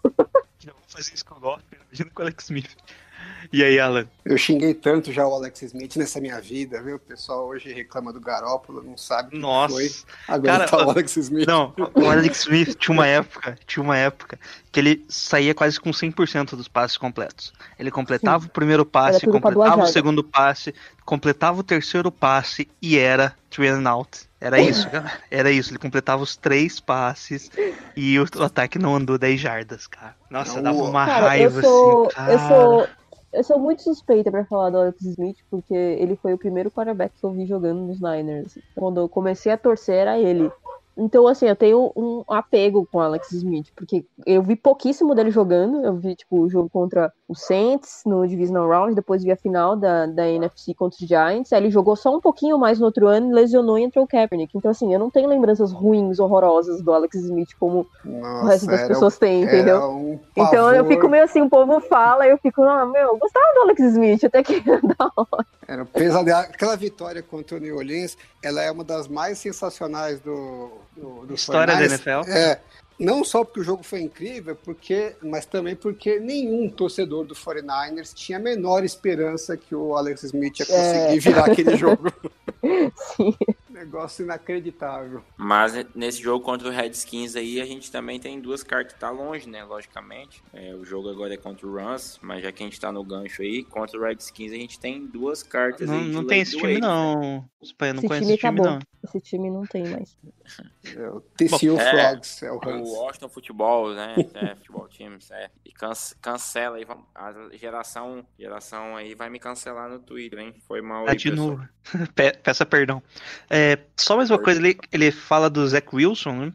[0.60, 2.76] Já vou fazer isso com o golpe, imagina com o Alex Smith.
[3.52, 4.06] E aí, Alan?
[4.24, 6.96] Eu xinguei tanto já o Alex Smith nessa minha vida, viu?
[6.96, 9.74] O pessoal hoje reclama do Garópolo, não sabe o que Nossa.
[9.74, 9.90] foi
[10.26, 11.46] aguentar Cara, o Alex Smith.
[11.46, 14.38] Não, o Alex Smith tinha uma época, tinha uma época
[14.72, 17.52] que ele saía quase com 100% dos passes completos.
[17.78, 23.34] Ele completava o primeiro passe, completava o segundo passe, completava o terceiro passe e era
[23.50, 24.26] three and out.
[24.40, 25.12] Era isso, cara.
[25.30, 25.70] Era isso.
[25.70, 27.50] Ele completava os três passes
[27.96, 30.14] e o, ataque não andou 10 jardas, cara.
[30.30, 32.32] Nossa, Não, dava uma Cara, eu raiva sou, assim, cara.
[32.32, 32.88] eu sou,
[33.32, 37.14] eu sou muito suspeita pra falar do Alex Smith, porque ele foi o primeiro quarterback
[37.18, 38.58] que eu vi jogando nos Niners.
[38.74, 40.50] Quando eu comecei a torcer era ele.
[40.96, 45.30] Então, assim, eu tenho um apego com o Alex Smith, porque eu vi pouquíssimo dele
[45.30, 45.84] jogando.
[45.84, 49.74] Eu vi, tipo, o jogo contra o Saints no Divisional Round, depois vi a final
[49.74, 51.52] da, da NFC contra os Giants.
[51.52, 54.56] Aí ele jogou só um pouquinho mais no outro ano, lesionou e entrou o Kaepernick.
[54.56, 58.66] Então, assim, eu não tenho lembranças ruins, horrorosas do Alex Smith como Nossa, o resto
[58.66, 59.90] das era- pessoas têm, era entendeu?
[59.90, 63.46] um Então eu fico meio assim, o povo fala, eu fico, ah, meu, eu gostava
[63.54, 64.60] do Alex Smith, até que
[64.96, 65.46] da hora.
[65.66, 66.38] Era um pesadelo.
[66.38, 71.34] Aquela vitória contra o New Orleans, ela é uma das mais sensacionais do, do, do
[71.34, 71.86] História da 49ers.
[71.86, 72.30] NFL.
[72.30, 72.60] É.
[72.98, 78.14] Não só porque o jogo foi incrível, porque, mas também porque nenhum torcedor do 49ers
[78.14, 81.18] tinha a menor esperança que o Alex Smith ia conseguir É.
[81.18, 82.10] virar aquele jogo.
[83.16, 83.34] Sim.
[83.76, 85.22] Negócio inacreditável.
[85.36, 89.10] Mas nesse jogo contra o Redskins aí, a gente também tem duas cartas que tá
[89.10, 89.62] longe, né?
[89.64, 90.42] Logicamente.
[90.54, 93.04] É, o jogo agora é contra o Rams, mas já que a gente tá no
[93.04, 96.10] gancho aí, contra o Redskins a gente tem duas cartas Não, aí.
[96.10, 96.80] não tem esse time, né?
[96.80, 97.44] não.
[97.60, 98.66] Espanha, não time esse time, acabou.
[98.66, 98.78] não.
[99.04, 100.16] Esse time não tem mais.
[100.96, 102.88] É o TCU É, Frogs, é o Hans.
[102.88, 104.14] O Washington Futebol, né?
[104.34, 105.50] É, futebol Teams, é.
[105.64, 110.54] E cance- cancela aí, a geração, geração aí vai me cancelar no Twitter, hein?
[110.66, 111.48] Foi mal Ah, aí, de pessoal.
[111.50, 111.68] novo.
[112.14, 113.02] Pe- Peça perdão.
[113.50, 113.65] É,
[113.96, 116.52] só mais uma coisa, ele, ele fala do Zach Wilson, né?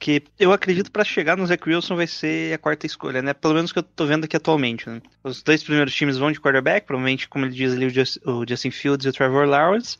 [0.00, 3.34] Que eu acredito pra chegar no Zach Wilson vai ser a quarta escolha, né?
[3.34, 5.02] Pelo menos que eu tô vendo aqui atualmente, né?
[5.24, 8.44] Os dois primeiros times vão de quarterback, provavelmente, como ele diz ali, o, Jus- o
[8.48, 9.96] Justin Fields e o Trevor Lawrence.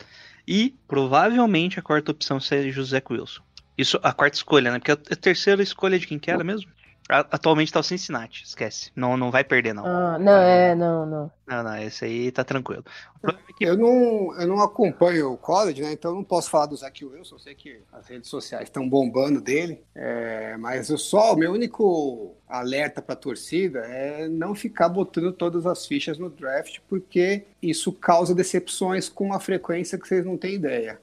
[0.47, 3.43] E provavelmente a quarta opção seja o Zach Wilson.
[3.77, 4.79] Isso, a quarta escolha, né?
[4.79, 6.71] Porque a a terceira escolha de quem que era mesmo?
[7.09, 8.91] Atualmente tá o Cincinnati, esquece.
[8.95, 9.87] Não, não vai perder, não.
[9.87, 11.31] Ah, não, é, não, não.
[11.47, 12.85] Não, não, esse aí tá tranquilo.
[13.17, 15.91] O problema é que Eu não, eu não acompanho o college, né?
[15.93, 17.37] Então eu não posso falar do Zach Wilson.
[17.37, 19.83] Eu sei que as redes sociais estão bombando dele.
[19.95, 25.33] é, mas eu só, o meu único alerta para a torcida é não ficar botando
[25.33, 30.37] todas as fichas no draft, porque isso causa decepções com uma frequência que vocês não
[30.37, 31.01] têm ideia.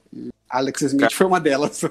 [0.48, 1.82] Alex Smith foi uma delas.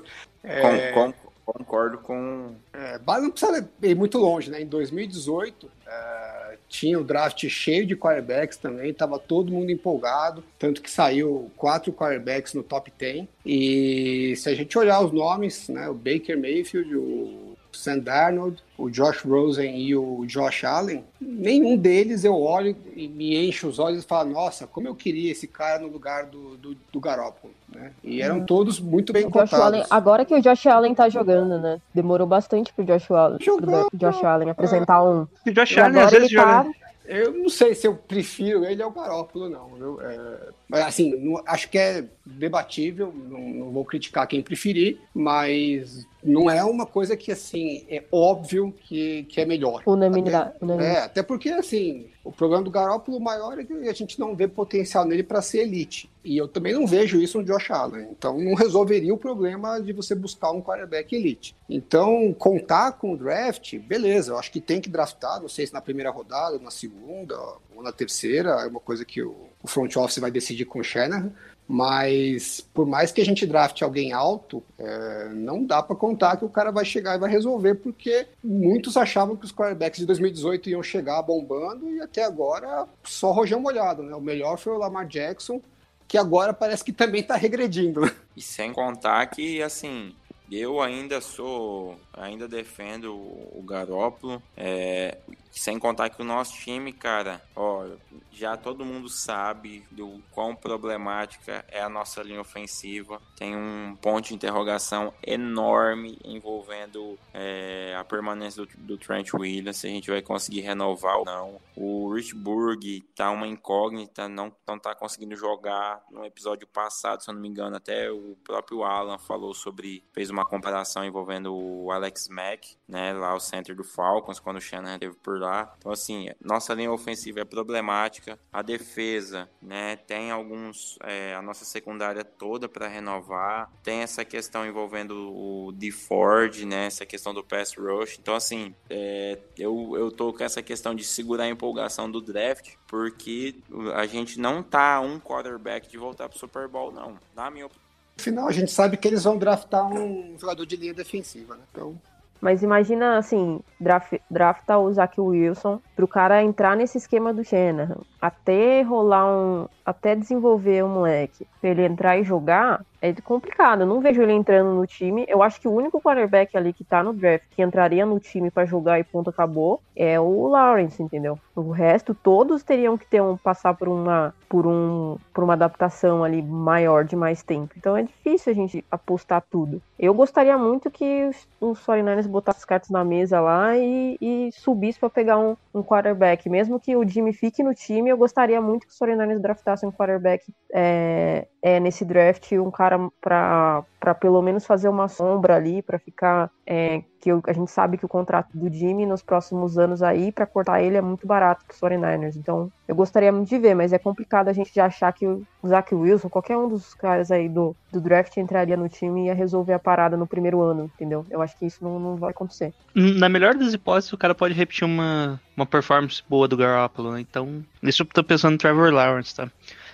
[0.47, 2.55] É, Com- com- concordo com.
[2.73, 4.63] é, não precisa ir muito longe, né?
[4.63, 10.83] Em 2018, é, tinha o draft cheio de quarterbacks também, tava todo mundo empolgado, tanto
[10.83, 13.27] que saiu quatro quarterbacks no top 10.
[13.45, 15.89] E se a gente olhar os nomes, né?
[15.89, 22.25] O Baker Mayfield, o Sam Darnold, o Josh Rosen e o Josh Allen, nenhum deles
[22.25, 25.81] eu olho e me encho os olhos e falo, nossa, como eu queria esse cara
[25.81, 27.93] no lugar do, do, do Garoppolo, né?
[28.03, 29.93] E eram todos muito bem Josh Allen, cotados.
[29.93, 31.81] agora que o Josh Allen tá jogando, né?
[31.95, 33.89] Demorou bastante pro Josh Allen, pro.
[33.95, 35.27] Josh Allen apresentar um.
[35.47, 36.63] o Josh Allen às vezes tá.
[36.63, 36.85] joga.
[37.07, 39.69] Eu não sei se eu prefiro ele ao Garópolo, não.
[39.75, 40.01] Viu?
[40.01, 40.39] É,
[40.73, 46.65] assim, não- acho que é debatível, não, não vou criticar quem preferir, mas não é
[46.65, 49.83] uma coisa que, assim, é óbvio que, que é melhor.
[49.87, 50.51] Unanimidade.
[50.57, 50.97] Até, unanimidade.
[50.97, 54.49] é, até porque, assim, o problema do Garópolo maior é que a gente não vê
[54.49, 56.11] potencial nele para ser elite.
[56.25, 58.09] E eu também não vejo isso no Josh Allen.
[58.11, 61.55] Então, não resolveria o problema de você buscar um quarterback elite.
[61.69, 65.75] Então, contar com o draft, beleza, eu acho que tem que draftar, não sei se
[65.75, 67.39] na primeira rodada, na segunda
[67.77, 70.85] ou na terceira, é uma coisa que o, o front office vai decidir com o
[70.85, 71.33] Shanahan.
[71.67, 76.45] Mas por mais que a gente drafte alguém alto, é, não dá para contar que
[76.45, 80.69] o cara vai chegar e vai resolver, porque muitos achavam que os quarterbacks de 2018
[80.69, 84.15] iam chegar bombando e até agora só rojão molhado, né?
[84.15, 85.63] O melhor foi o Lamar Jackson,
[86.07, 88.03] que agora parece que também está regredindo.
[88.37, 90.15] E sem contar que, assim,
[90.51, 95.17] eu ainda sou, ainda defendo o Garópolo, é,
[95.51, 97.87] sem contar que o nosso time, cara, ó,
[98.35, 103.21] já todo mundo sabe do quão problemática é a nossa linha ofensiva.
[103.37, 109.87] Tem um ponto de interrogação enorme envolvendo é, a permanência do, do Trent Williams, se
[109.87, 111.61] a gente vai conseguir renovar ou não.
[111.77, 116.03] O Richburg tá uma incógnita, não, não tá conseguindo jogar.
[116.11, 120.31] No episódio passado, se eu não me engano, até o próprio Alan falou sobre, fez
[120.31, 124.95] uma comparação envolvendo o Alex Mack, né, lá o center do Falcons, quando o Shannon
[124.95, 125.75] esteve por lá.
[125.79, 128.24] Então, assim, nossa linha ofensiva é problemática.
[128.53, 133.71] A defesa, né, tem alguns, é, a nossa secundária toda para renovar.
[133.83, 138.19] Tem essa questão envolvendo o D Ford, né, essa questão do pass rush.
[138.21, 142.75] Então, assim, é, eu, eu tô com essa questão de segurar a empolgação do draft,
[142.87, 143.57] porque
[143.95, 147.19] a gente não tá um quarterback de voltar pro Super Bowl, não.
[147.35, 147.85] Na minha opinião.
[148.17, 151.63] No final, a gente sabe que eles vão draftar um jogador de linha defensiva, né?
[151.73, 152.01] Então,
[152.41, 157.99] Mas imagina, assim, draf, draftar o Zach Wilson pro cara entrar nesse esquema do Shanahan,
[158.21, 159.67] até rolar um.
[159.85, 163.83] até desenvolver o moleque, pra ele entrar e jogar, é complicado.
[163.83, 165.27] Eu não vejo ele entrando no time.
[165.29, 168.51] Eu acho que o único quarterback ali que tá no draft que entraria no time
[168.51, 171.39] pra jogar e ponto acabou é o Lawrence, entendeu?
[171.55, 176.25] O resto, todos teriam que ter um, passar por uma, por um, por uma adaptação
[176.25, 177.75] ali maior de mais tempo.
[177.77, 179.83] Então é difícil a gente apostar tudo.
[179.99, 184.51] Eu gostaria muito que os, os 49ers botassem as cartas na mesa lá e, e
[184.53, 186.49] subisse pra pegar um, um quarterback.
[186.49, 189.93] Mesmo que o Jimmy fique no time, eu gostaria muito que os 49ers draftassem um
[189.93, 193.85] quarterback é, é, nesse draft, um cara pra
[194.21, 196.51] pelo menos fazer uma sombra ali, pra ficar.
[196.67, 200.31] é, que eu- a gente sabe que o contrato do Jimmy nos próximos anos aí,
[200.31, 202.37] pra cortar ele, é muito barato pros 49ers.
[202.37, 205.43] Então, eu gostaria muito de ver, mas é complicado a gente de achar que o
[205.67, 209.35] Zach Wilson, qualquer um dos caras aí do, do draft, entraria no time e ia
[209.35, 211.25] resolver a parada no primeiro ano, entendeu?
[211.31, 212.75] Eu acho que isso não, não vai acontecer.
[212.95, 217.21] Na melhor das hipóteses, o cara pode repetir uma, uma performance boa do Garoppolo, né?
[217.21, 219.49] Então, nisso eu tô pensando no Trevor Lawrence, tá?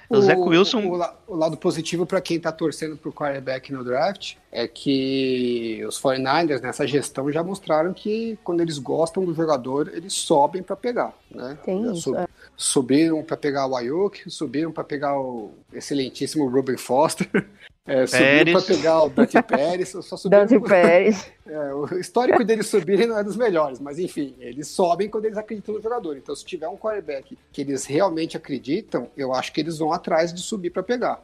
[0.08, 0.84] O, Zach Wilson.
[0.88, 5.84] O, la- o lado positivo para quem tá torcendo pro quarterback no draft é que
[5.86, 10.74] os 49ers nessa gestão já mostraram que quando eles gostam do jogador, eles sobem para
[10.76, 11.56] pegar, né?
[11.64, 12.26] Tem isso, sub- é.
[12.56, 17.26] Subiram para pegar o Ayuk, subiram para pegar o excelentíssimo Ruben Foster,
[17.86, 21.32] é, subiram para pegar o Dante Pérez, só subiram Dante Pérez.
[21.46, 25.38] é, o histórico deles subirem não é dos melhores, mas enfim, eles sobem quando eles
[25.38, 26.16] acreditam no jogador.
[26.18, 30.30] Então, se tiver um quarterback que eles realmente acreditam, eu acho que eles vão atrás
[30.34, 31.22] de subir para pegar.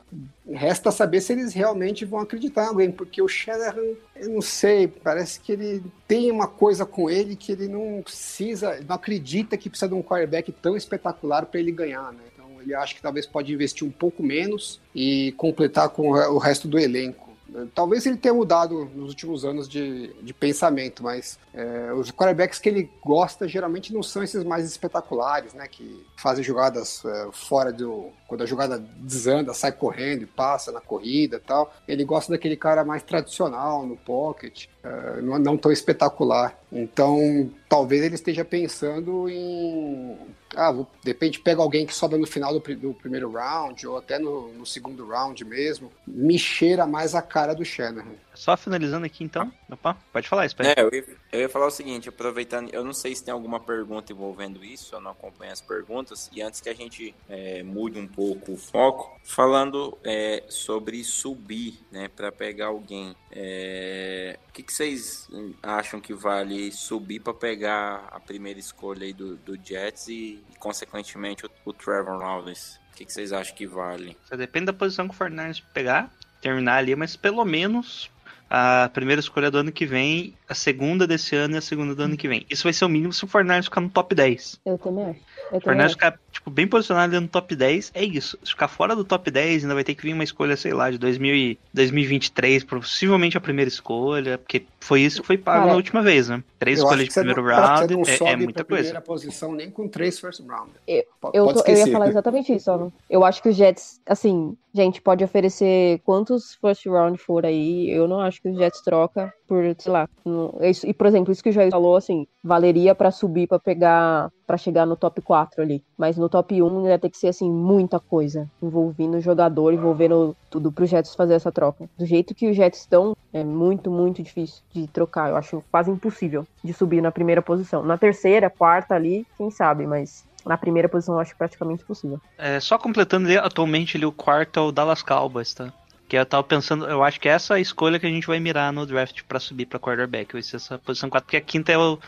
[0.48, 4.86] Resta saber se eles realmente vão acreditar em alguém, porque o Shanahan, eu não sei,
[4.86, 9.68] parece que ele tem uma coisa com ele que ele não precisa, não acredita que
[9.68, 12.20] precisa de um quarterback tão espetacular para ele ganhar, né?
[12.34, 16.66] Então, ele acha que talvez pode investir um pouco menos e completar com o resto
[16.68, 17.25] do elenco.
[17.74, 22.68] Talvez ele tenha mudado nos últimos anos de, de pensamento, mas é, os quarterbacks que
[22.68, 25.66] ele gosta geralmente não são esses mais espetaculares, né?
[25.66, 28.10] Que fazem jogadas é, fora do.
[28.26, 31.72] Quando a jogada desanda, sai correndo e passa na corrida e tal.
[31.86, 36.56] Ele gosta daquele cara mais tradicional no pocket, é, não, tão espetacular.
[36.70, 40.16] Então, talvez ele esteja pensando em.
[40.54, 43.96] Ah, vou, de repente pega alguém que sobra no final do, do primeiro round, ou
[43.98, 45.90] até no, no segundo round mesmo.
[46.06, 48.14] Me cheira mais a cara do Shanahan.
[48.36, 49.50] Só finalizando aqui então.
[49.70, 50.62] Opa, pode falar, Spy.
[50.66, 53.58] É, eu ia, eu ia falar o seguinte, aproveitando, eu não sei se tem alguma
[53.58, 57.98] pergunta envolvendo isso, eu não acompanho as perguntas, e antes que a gente é, mude
[57.98, 64.62] um pouco o foco, falando é, sobre subir, né, para pegar alguém, é, o que,
[64.62, 65.28] que vocês
[65.62, 70.58] acham que vale subir para pegar a primeira escolha aí do, do Jets e, e,
[70.58, 72.78] consequentemente, o, o Trevor Lawrence?
[72.92, 74.16] O que, que vocês acham que vale?
[74.36, 78.10] Depende da posição que o Fortnite pegar, terminar ali, mas pelo menos
[78.48, 82.02] a primeira escolha do ano que vem, a segunda desse ano e a segunda do
[82.02, 82.46] ano que vem.
[82.48, 84.60] Isso vai ser o mínimo se o Fortnite ficar no top 10.
[84.64, 85.20] Eu também acho.
[85.50, 85.94] Eu O também Fortnite acho.
[85.94, 88.38] ficar, tipo, bem posicionado ali no top 10, é isso.
[88.44, 90.90] Se ficar fora do top 10, ainda vai ter que vir uma escolha, sei lá,
[90.90, 95.70] de 2000 e 2023, possivelmente a primeira escolha, porque foi isso que foi pago Cara,
[95.70, 96.42] na última vez, né?
[96.58, 98.82] Três escolhas de primeiro não, round é- é, muita coisa.
[98.84, 100.70] primeira posição nem com três first round.
[100.86, 102.88] Eu- Pode, Eu, pode tô- eu ia falar exatamente isso, ó.
[103.10, 107.90] Eu acho que os Jets, assim, gente, pode oferecer quantos first round for aí.
[107.90, 110.08] Eu não acho que os Jets troca por, sei lá.
[110.24, 113.58] não- isso- e, por exemplo, isso que o Jair falou, assim, valeria pra subir, pra
[113.58, 115.82] pegar, pra chegar no top 4 ali.
[115.96, 118.50] Mas no top 1 ia ter que ser, assim, muita coisa.
[118.60, 121.88] Envolvendo o jogador, envolvendo tudo pro Jets fazer essa troca.
[121.96, 125.30] Do jeito que os Jets estão, é muito, muito difícil de trocar.
[125.30, 127.84] Eu acho quase impossível de subir na primeira posição.
[127.84, 132.20] Na terceira, quarta ali, quem sabe, mas na primeira posição eu acho praticamente impossível.
[132.36, 135.72] É, só completando ali, atualmente ele, o quarto é o Dallas Cowboys, tá?
[136.08, 138.38] Que eu tava pensando, eu acho que essa é a escolha que a gente vai
[138.38, 140.32] mirar no draft pra subir pra quarterback.
[140.32, 141.98] Vai ser essa posição 4, porque a quinta é o,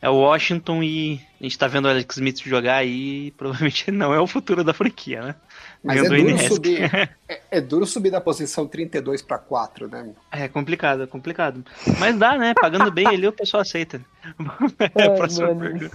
[0.00, 3.90] é o Washington e a gente tá vendo o Alex Smith jogar aí e provavelmente
[3.90, 5.34] não é o futuro da franquia, né?
[5.82, 6.82] Mas é Vendo duro, subir,
[7.28, 10.12] é, é duro subir da posição 32 para 4, né?
[10.32, 11.64] É complicado, é complicado.
[11.98, 12.54] Mas dá, né?
[12.54, 14.00] Pagando bem ali o pessoal aceita.
[14.80, 15.90] Ai, Próxima pergunta.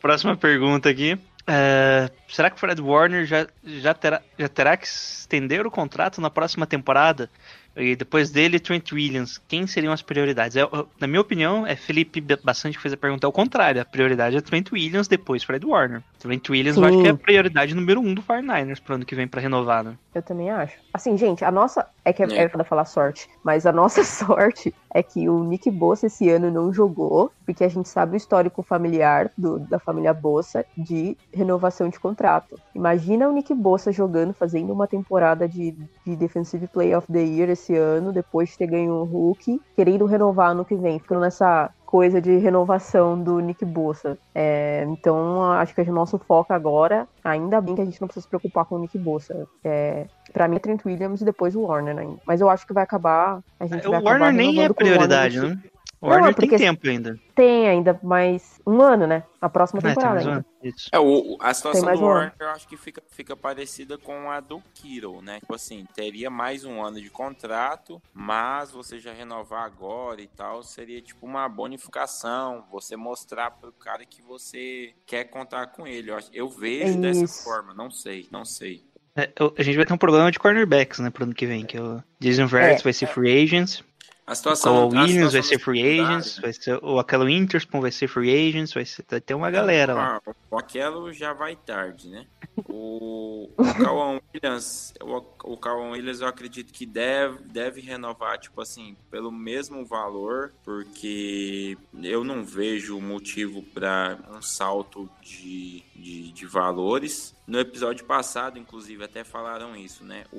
[0.00, 1.18] Próxima pergunta aqui.
[1.48, 6.20] É, será que o Fred Warner já, já, terá, já terá que estender o contrato
[6.20, 7.30] na próxima temporada?
[7.76, 9.38] E depois dele, Trent Williams.
[9.46, 10.56] Quem seriam as prioridades?
[10.56, 13.80] Eu- eu- na minha opinião, é Felipe bastante que fez a pergunta ao contrário.
[13.80, 16.02] A prioridade é Trent Williams, depois Fred Warner.
[16.18, 17.02] Trent Williams eu acho Sim.
[17.02, 19.94] que é a prioridade número um do 49ers pro ano que vem pra renovar, né?
[20.14, 20.74] Eu também acho.
[20.94, 21.86] Assim, gente, a nossa.
[22.02, 22.44] É que é, É.
[22.44, 26.72] é falar sorte, mas a nossa sorte é que o Nick Bossa esse ano não
[26.72, 31.98] jogou, porque a gente sabe o histórico familiar do- da família Bossa de renovação de
[31.98, 32.58] contrato.
[32.74, 35.72] Imagina o Nick Bossa jogando, fazendo uma temporada de,
[36.06, 40.06] de Defensive Player of the Year esse ano, depois de ter ganho um Hulk, querendo
[40.06, 44.18] renovar ano que vem, ficando nessa coisa de renovação do Nick Bossa.
[44.34, 48.24] É, então, acho que o nosso foco agora, ainda bem que a gente não precisa
[48.24, 49.46] se preocupar com o Nick Bossa.
[49.64, 52.18] É, Pra mim é Trent Williams e depois o Warner ainda.
[52.26, 53.40] Mas eu acho que vai acabar.
[53.58, 55.58] A gente O vai Warner nem é o prioridade, né?
[56.00, 57.18] O Não, Warner é porque- tem tempo ainda.
[57.34, 59.22] Tem ainda, mas um ano, né?
[59.40, 60.40] A próxima É, tem temporada mais um ainda.
[60.40, 60.46] ano.
[60.62, 60.88] Isso.
[60.92, 62.14] É, o, a situação mais do um ano.
[62.18, 65.40] Warner eu acho que fica, fica parecida com a do Kittle, né?
[65.40, 70.62] Tipo assim, teria mais um ano de contrato, mas você já renovar agora e tal,
[70.62, 76.10] seria tipo uma bonificação, você mostrar pro cara que você quer contar com ele.
[76.10, 78.84] Eu, eu vejo É dessa forma, não sei, não sei.
[79.18, 81.78] É, a gente vai ter um problema de cornerbacks, né, pro ano que vem, que
[81.78, 82.84] é o Jason Verrett É.
[82.84, 83.82] vai ser free agents,
[84.26, 87.80] A o situação, a Williams situação vai ser free agents, vai ser, o Aquelo Interspan
[87.80, 90.20] vai ser free agents, vai, ser, vai ter uma galera lá.
[90.26, 92.26] Ah, o Aquelo já vai tarde, né?
[92.68, 98.60] O, o Cauan Williams, o, o Cauan Williams eu acredito que deve, deve renovar, tipo
[98.60, 106.46] assim, pelo mesmo valor, porque eu não vejo motivo para um salto de, de, de
[106.46, 107.35] valores.
[107.46, 110.24] No episódio passado, inclusive, até falaram isso, né?
[110.32, 110.38] O,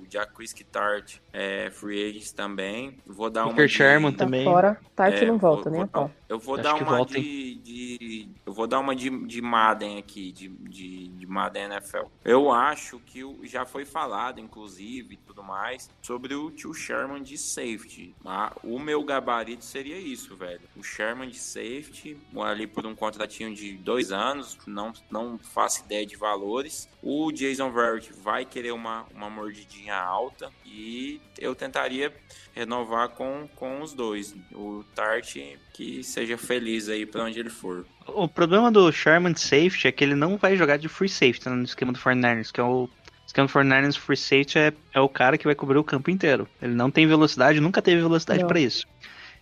[0.00, 2.96] o Jacquis Tart é free agent também.
[3.06, 4.44] Vou dar uma Kicker de- Sherman Tá também.
[4.44, 4.80] fora.
[4.96, 7.54] Tart é, não volta, vou- vou dar- Eu vou Acho dar que uma volta, de,
[7.56, 12.06] de- Eu vou dar uma de, de Madden aqui, de, de, de Madden NFL.
[12.24, 17.22] Eu acho que o- já foi falado, inclusive, e tudo mais, sobre o tio Sherman
[17.22, 18.14] de safety.
[18.24, 20.60] Ah, o meu gabarito seria isso, velho.
[20.76, 25.97] O Sherman de safety, ali por um contratinho de dois anos, não, não faço ideia
[26.04, 26.88] de valores.
[27.02, 32.12] O Jason Verrett vai querer uma, uma mordidinha alta e eu tentaria
[32.54, 34.34] renovar com, com os dois.
[34.52, 35.36] O Tart
[35.72, 37.86] que seja feliz aí pra onde ele for.
[38.06, 41.54] O problema do Sherman safety é que ele não vai jogar de free safety né,
[41.54, 42.88] no esquema do 49ers, que é o
[43.26, 46.48] esquema do 49ers free safety é, é o cara que vai cobrir o campo inteiro.
[46.60, 48.86] Ele não tem velocidade, nunca teve velocidade pra isso.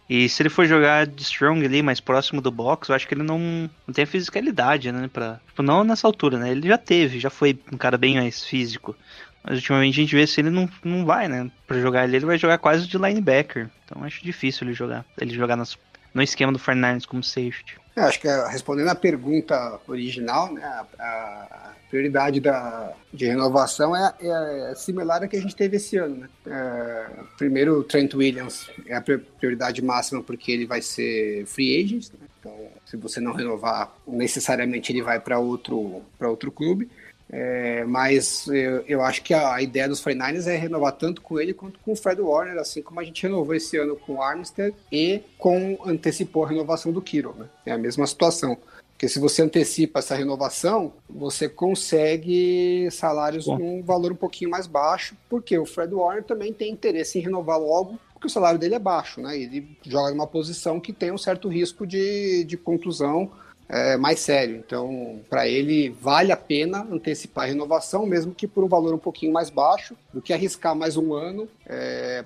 [0.09, 3.15] E se ele for jogar de strong ali, mais próximo do box, eu acho que
[3.15, 5.41] ele não, não tem a fisicalidade, né, pra...
[5.49, 8.97] Tipo, não nessa altura, né, ele já teve, já foi um cara bem mais físico.
[9.43, 12.27] Mas ultimamente a gente vê se ele não, não vai, né, pra jogar ali, ele
[12.27, 13.69] vai jogar quase de linebacker.
[13.85, 15.77] Então acho difícil ele jogar, ele jogar nas,
[16.15, 17.77] no esquema do 49ers como safety.
[17.97, 23.97] É, acho que é, respondendo a pergunta original, né, a, a prioridade da, de renovação
[23.97, 26.17] é, é similar à que a gente teve esse ano.
[26.17, 26.29] Né?
[26.47, 27.07] É,
[27.39, 32.11] primeiro, o Trent Williams é a pri- prioridade máxima porque ele vai ser free agent.
[32.13, 32.27] Né?
[32.39, 36.91] Então, se você não renovar, necessariamente ele vai para outro, outro clube.
[37.29, 41.41] É, mas eu, eu acho que a, a ideia dos 49ers é renovar tanto com
[41.41, 44.23] ele quanto com o Fred Warner, assim como a gente renovou esse ano com o
[44.23, 47.35] Armstead e com antecipou a renovação do Kiro.
[47.37, 47.49] Né?
[47.67, 48.57] É a mesma situação.
[48.93, 54.67] Porque se você antecipa essa renovação, você consegue salários com um valor um pouquinho mais
[54.67, 58.75] baixo, porque o Fred Warner também tem interesse em renovar logo, porque o salário dele
[58.75, 59.39] é baixo, né?
[59.39, 63.31] Ele joga numa posição que tem um certo risco de, de contusão
[63.69, 64.57] é, mais sério.
[64.57, 68.99] Então, para ele, vale a pena antecipar a renovação, mesmo que por um valor um
[68.99, 71.49] pouquinho mais baixo, do que arriscar mais um ano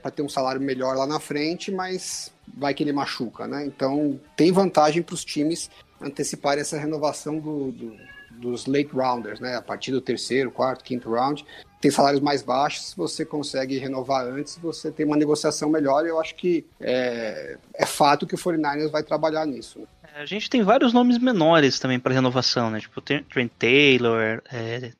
[0.02, 3.64] para ter um salário melhor lá na frente, mas vai que ele machuca, né?
[3.64, 5.70] Então, tem vantagem para os times
[6.00, 7.96] anteciparem essa renovação do- do-
[8.32, 9.56] dos late rounders, né?
[9.56, 11.44] A partir do terceiro, quarto, quinto round.
[11.78, 16.06] Tem salários mais baixos, você consegue renovar antes, você tem uma negociação melhor.
[16.06, 19.86] Eu acho que é, é fato que o 49ers vai trabalhar nisso.
[20.20, 22.78] A gente tem vários nomes menores também para renovação, né?
[22.78, 24.92] Tipo, Trent Taylor, é,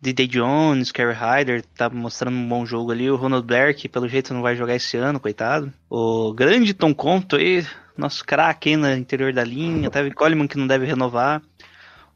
[0.00, 0.26] D.D.
[0.26, 3.08] Jones, Kerry Hyder, tá mostrando um bom jogo ali.
[3.08, 5.72] O Ronald Blair, que pelo jeito não vai jogar esse ano, coitado.
[5.88, 7.64] O grande Tom Compton aí,
[7.96, 9.90] nosso craque aí no interior da linha.
[9.90, 11.40] Teve Coleman que não deve renovar.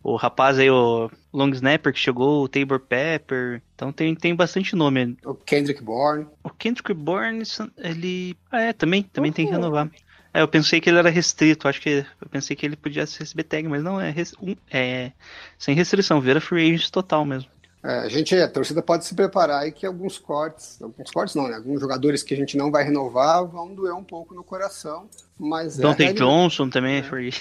[0.03, 3.63] O rapaz aí, o Long Snapper que chegou, o Tabor Pepper.
[3.73, 5.17] Então tem, tem bastante nome.
[5.25, 6.27] O Kendrick Bourne.
[6.43, 7.45] O Kendrick Bourne,
[7.79, 8.37] ele.
[8.51, 9.89] Ah, é, também, também tem que renovar.
[10.35, 12.07] É, eu pensei que ele era restrito, acho que.
[12.21, 15.13] Eu pensei que ele podia receber tag, mas não, é, res- um- é
[15.59, 17.51] sem restrição, vira free agent total mesmo.
[17.85, 21.49] É, a gente, a torcida pode se preparar aí que alguns cortes, alguns cortes não,
[21.49, 21.57] né?
[21.57, 25.81] Alguns jogadores que a gente não vai renovar vão doer um pouco no coração, mas
[25.81, 27.35] é Dante reali- Johnson também é free.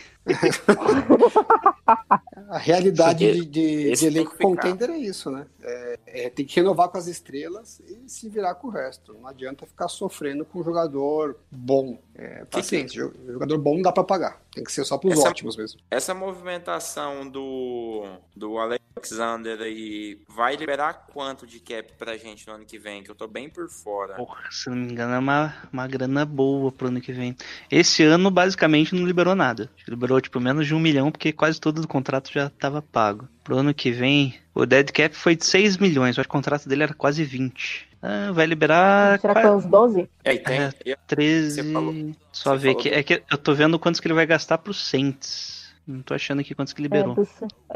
[2.50, 5.46] A realidade de, de, de elenco que contender é isso, né?
[5.62, 9.14] É, é, tem que renovar com as estrelas e se virar com o resto.
[9.14, 12.00] Não adianta ficar sofrendo com um jogador bom.
[12.16, 14.42] É, paciência, jo- jogador bom não dá pra pagar.
[14.54, 15.80] Tem que ser só pros Essa- ótimos mesmo.
[15.90, 18.04] Essa movimentação do,
[18.36, 23.02] do Alexander aí vai liberar quanto de cap pra gente no ano que vem?
[23.02, 24.16] Que eu tô bem por fora.
[24.16, 27.36] Porra, se não me engano, é uma, uma grana boa pro ano que vem.
[27.72, 29.70] Esse ano, basicamente, não liberou nada.
[29.88, 33.28] Liberou, tipo, menos de um milhão, porque quase todo o contrato já tava pago.
[33.44, 36.84] Pro ano que vem, o dead cap foi de 6 milhões, mas o contrato dele
[36.84, 37.88] era quase 20.
[38.02, 40.10] Ah, vai liberar Será que foi uns 12?
[40.24, 40.74] É, tem, É.
[40.86, 41.62] e- 13.
[41.62, 44.16] Você falou- Só você ver falou que é que eu tô vendo quantos que ele
[44.16, 45.61] vai gastar pro Saints.
[45.88, 47.16] Não tô achando aqui quantos que É, liberou.
[47.16, 47.28] do,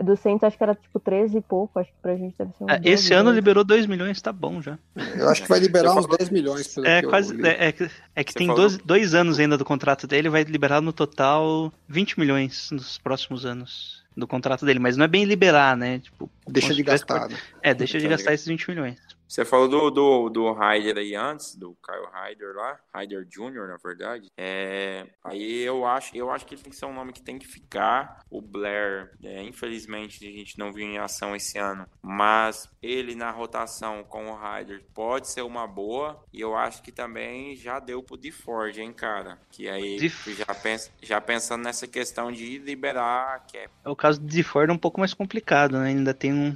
[0.03, 2.63] do Saints acho que era tipo 13 e pouco, acho que pra gente deve ser
[2.67, 3.35] Ah, 12, esse ano 12.
[3.35, 4.77] liberou 2 milhões, tá bom já.
[5.17, 6.67] Eu acho que vai liberar Você uns falou- 10 milhões.
[6.67, 7.45] Pelo É quase.
[7.45, 10.29] É, é que, é que Você tem falou- dois, dois anos ainda do contrato dele,
[10.29, 15.07] vai liberar no total 20 milhões nos próximos anos do contrato dele, mas não é
[15.09, 15.99] bem liberar, né?
[15.99, 17.35] Tipo, Deixa de gastar, né?
[17.61, 18.97] É, deixa de Tá gastar esses 20 milhões.
[19.28, 23.78] Você falou do, do, do Ryder aí antes, do Kyle Ryder lá, Ryder Jr., na
[23.84, 24.32] verdade.
[24.38, 27.39] É, aí eu acho, eu acho que ele tem que ser um nome que tem
[27.39, 28.19] que ficar.
[28.30, 33.32] O Blair, é, infelizmente, a gente não viu em ação esse ano, mas ele na
[33.32, 36.23] rotação com o Ryder pode ser uma boa.
[36.32, 39.39] E eu acho que também já deu pro DeFord, hein, cara?
[39.51, 43.69] Que aí já, pensa, já pensando nessa questão de liberar a cap.
[43.84, 45.88] É O caso de Ford é um pouco mais complicado, né?
[45.88, 46.55] Ainda tem um.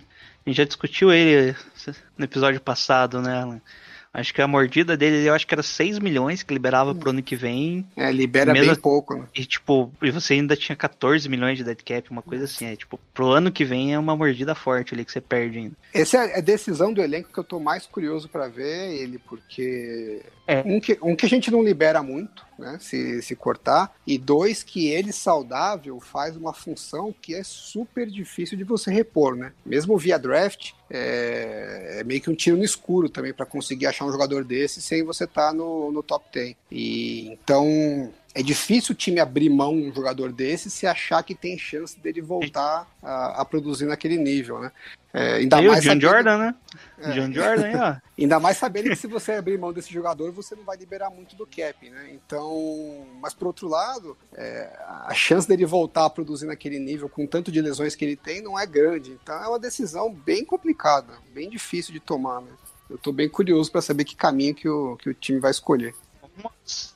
[0.49, 1.55] A gente já discutiu ele
[2.17, 3.61] no episódio passado, né, Alan?
[4.11, 7.21] Acho que a mordida dele, eu acho que era 6 milhões que liberava pro ano
[7.21, 7.85] que vem.
[7.95, 9.25] É, libera Mesmo- bem pouco, né?
[9.35, 12.65] E tipo, e você ainda tinha 14 milhões de dead cap, uma coisa assim.
[12.65, 15.75] É tipo, pro ano que vem é uma mordida forte ali que você perde ainda.
[15.93, 20.23] Essa é a decisão do elenco que eu tô mais curioso para ver ele, porque
[20.47, 20.63] É.
[20.65, 22.77] um, que, um que a gente não libera muito, né?
[22.81, 28.57] Se, se cortar, e dois que ele saudável faz uma função que é super difícil
[28.57, 29.51] de você repor, né?
[29.65, 34.05] Mesmo via draft, é, é meio que um tiro no escuro também para conseguir achar
[34.05, 36.55] um jogador desse sem você estar no, no top 10.
[36.71, 41.57] E então é difícil o time abrir mão um jogador desse se achar que tem
[41.57, 44.71] chance dele voltar a, a produzir naquele nível, né?
[45.13, 46.55] É, ainda E o mais John sabendo- Jordan, né?
[46.99, 47.11] É.
[47.13, 47.95] John Jordan aí, ó.
[48.19, 51.35] Ainda mais sabendo que se você abrir mão desse jogador, você não vai liberar muito
[51.35, 52.09] do cap, né?
[52.13, 54.69] Então, mas por outro lado, é,
[55.07, 58.41] a chance dele voltar a produzir naquele nível, com tanto de lesões que ele tem,
[58.41, 59.17] não é grande.
[59.23, 62.51] Então é uma decisão bem complicada, bem difícil de tomar, né?
[62.89, 65.93] Eu tô bem curioso para saber que caminho que o, que o time vai escolher.
[66.37, 66.51] Uma,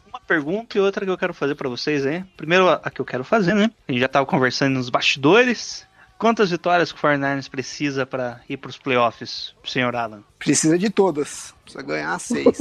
[0.07, 2.29] uma pergunta e outra que eu quero fazer pra vocês, hein?
[2.35, 3.71] Primeiro, a que eu quero fazer, né?
[3.87, 5.87] A gente já tava conversando nos bastidores.
[6.23, 10.23] Quantas vitórias que o 49ers precisa pra ir pros playoffs, senhor Alan?
[10.39, 12.57] Precisa de todas, precisa ganhar seis.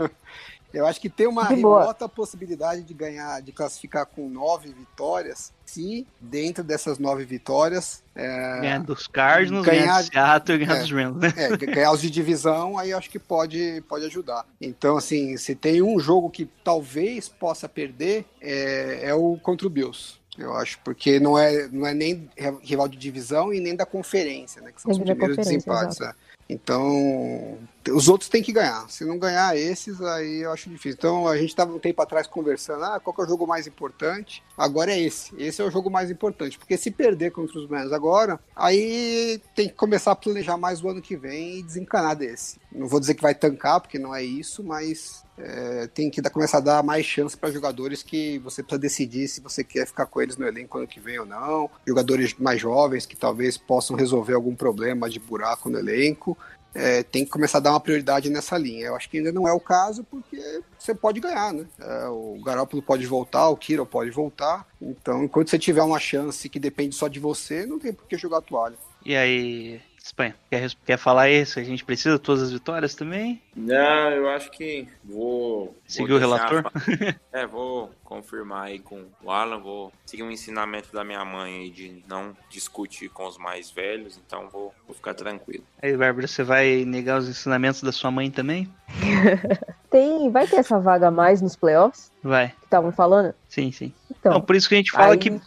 [0.72, 1.80] Eu acho que tem uma De boa.
[1.80, 8.60] remota possibilidade de ganhar, de classificar com nove vitórias, se dentro dessas nove vitórias é,
[8.60, 10.80] Ganhar dos Cardinals, ganhar, ganhar- de Seattle e ganhar é.
[10.80, 11.34] dos Rams, né?
[11.36, 14.46] É, ganhar os de divisão, aí eu acho que pode, pode ajudar.
[14.58, 19.70] Então, assim, se tem um jogo que talvez possa perder, é, é o contra o
[19.70, 20.18] Bills.
[20.40, 22.28] Eu acho, porque não é, não é nem
[22.62, 24.72] rival de divisão e nem da conferência, né?
[24.72, 26.00] Que são os primeiros desempates.
[26.00, 26.14] é.
[26.50, 28.88] Então, os outros têm que ganhar.
[28.90, 30.96] Se não ganhar esses, aí eu acho difícil.
[30.98, 34.42] Então, a gente estava um tempo atrás conversando, ah, qual é o jogo mais importante?
[34.58, 35.32] Agora é esse.
[35.38, 36.58] Esse é o jogo mais importante.
[36.58, 40.88] Porque se perder contra os Rams agora, aí tem que começar a planejar mais o
[40.88, 42.58] ano que vem e desencanar desse.
[42.72, 46.30] Não vou dizer que vai tancar, porque não é isso, mas é, tem que dar,
[46.30, 50.06] começar a dar mais chance para jogadores que você precisa decidir se você quer ficar
[50.06, 51.70] com eles no elenco ano que vem ou não.
[51.86, 56.36] Jogadores mais jovens que talvez possam resolver algum problema de buraco no elenco.
[56.74, 58.86] É, tem que começar a dar uma prioridade nessa linha.
[58.86, 61.66] Eu acho que ainda não é o caso, porque você pode ganhar, né?
[61.80, 64.66] É, o Garoppolo pode voltar, o Kiro pode voltar.
[64.80, 68.16] Então, enquanto você tiver uma chance que depende só de você, não tem por que
[68.16, 68.76] jogar a toalha.
[69.04, 71.60] E aí, Espanha, quer, quer falar isso?
[71.60, 73.40] A gente precisa de todas as vitórias também?
[73.54, 75.76] Não, eu acho que vou.
[75.86, 76.64] Seguir o relator?
[76.84, 81.60] deixar- É, vou confirmar aí com o Alan, vou seguir um ensinamento da minha mãe
[81.60, 85.62] aí de não discutir com os mais velhos, então vou, vou ficar tranquilo.
[85.80, 88.68] Aí, Bárbara, você vai negar os ensinamentos da sua mãe também?
[89.88, 93.32] Tem, vai ter essa vaga a mais nos playoffs Vai, que estavam falando?
[93.48, 93.92] sim, sim.
[94.10, 95.40] Então, Não, por isso que a gente fala aí- que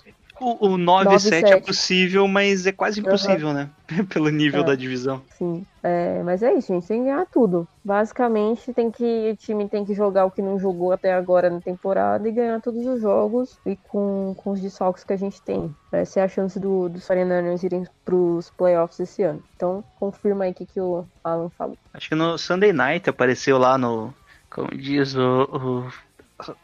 [0.44, 1.66] o, o 9 9 e 7 é 7.
[1.66, 3.70] possível, mas é quase impossível, né?
[4.10, 4.66] Pelo nível É.
[4.66, 5.22] da divisão.
[5.38, 5.66] sim.
[5.86, 6.88] É, mas é isso, gente.
[6.88, 7.68] Tem que ganhar tudo.
[7.84, 11.60] Basicamente, tem que, o time tem que jogar o que não jogou até agora na
[11.60, 15.74] temporada e ganhar todos os jogos e com, com os desfalques que a gente tem.
[15.92, 19.44] Essa é a chance do, dos 49ers irem pros playoffs esse ano.
[19.58, 21.78] Então, confirma aí o que, que o Alan falou.
[21.94, 24.14] Acho que no Sunday Night apareceu lá no.
[24.50, 25.44] Como diz o.
[25.52, 25.94] o-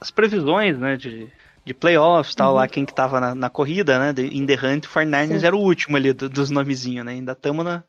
[0.01, 0.95] as previsões, né?
[0.97, 1.27] De,
[1.65, 4.13] de playoffs tal, lá quem que tava na, na corrida, né?
[4.31, 5.39] In the Hunt, o 49ers Uhum.
[5.39, 5.45] Sim.
[5.45, 7.11] era o último ali do- dos nomezinhos, né?
[7.13, 7.83] Ainda estamos na,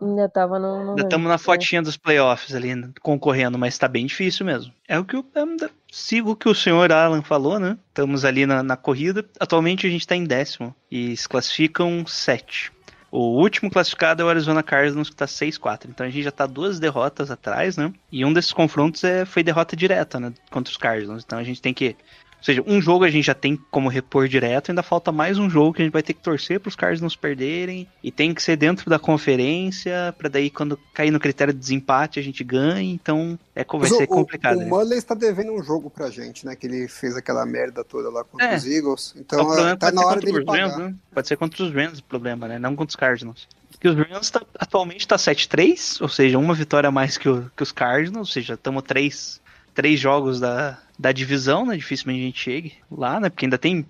[0.00, 0.82] Ainda tava no.
[0.84, 1.38] no ainda tamo na né?
[1.38, 2.70] fotinha dos playoffs ali,
[3.02, 4.72] concorrendo, mas tá bem difícil mesmo.
[4.88, 7.76] É o que eu eu sigo o que o senhor Alan falou, né?
[7.88, 9.24] Estamos ali na, na corrida.
[9.38, 12.72] Atualmente a gente tá em décimo e se classificam sete.
[13.12, 15.86] O último classificado é o Arizona Cardinals, que tá 6-4.
[15.88, 17.92] Então a gente já tá duas derrotas atrás, né?
[18.10, 20.32] E um desses confrontos é, foi derrota direta, né?
[20.48, 21.24] Contra os Cardinals.
[21.26, 21.96] Então a gente tem que.
[22.40, 25.48] Ou seja, um jogo a gente já tem como repor direto, ainda falta mais um
[25.50, 27.86] jogo que a gente vai ter que torcer para os Cardinals perderem.
[28.02, 32.18] E tem que ser dentro da conferência, para daí quando cair no critério de desempate
[32.18, 32.92] a gente ganhe.
[32.92, 34.56] Então é, vai Mas ser o- complicado.
[34.56, 34.66] O, né?
[34.66, 36.56] o Mulley está devendo um jogo pra gente, né?
[36.56, 38.56] Que ele fez aquela merda toda lá contra É.
[38.56, 39.14] os Eagles.
[39.16, 40.78] Então o problema é, tá na hora dele os Rams, pagar.
[40.78, 40.94] né?
[41.14, 42.58] Pode ser contra os Rams o problema, né?
[42.58, 43.46] Não contra os Cardinals.
[43.70, 47.50] Porque os Rams tá- atualmente tá 7-3, ou seja, uma vitória a mais que, o-
[47.56, 49.40] que os Cardinals, ou seja, estamos três,
[49.74, 51.76] três jogos da, da divisão, né?
[51.76, 53.30] Dificilmente a gente chegue lá, né?
[53.30, 53.86] Porque ainda tem,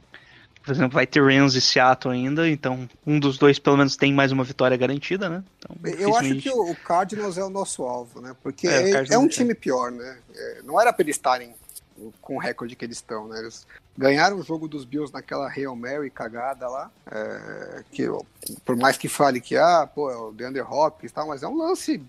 [0.63, 4.13] por exemplo, vai ter Rams e Seattle ainda, então um dos dois pelo menos tem
[4.15, 5.43] mais uma vitória garantida, né?
[5.59, 8.37] Então, Eu acho que o Cardinals é o nosso alvo, né?
[8.41, 9.29] Porque É, é, é um é.
[9.29, 10.19] time pior, né?
[10.33, 11.53] É, não era pra eles estarem
[12.23, 13.41] com o recorde que eles estão, né?
[13.41, 13.67] Eles
[13.99, 18.07] ganharam o jogo dos Bills naquela Hail Mary cagada lá, é, que
[18.65, 21.49] por mais que fale que, ah, pô, é o DeAndre Hopkins e tal, mas é
[21.49, 22.01] um lance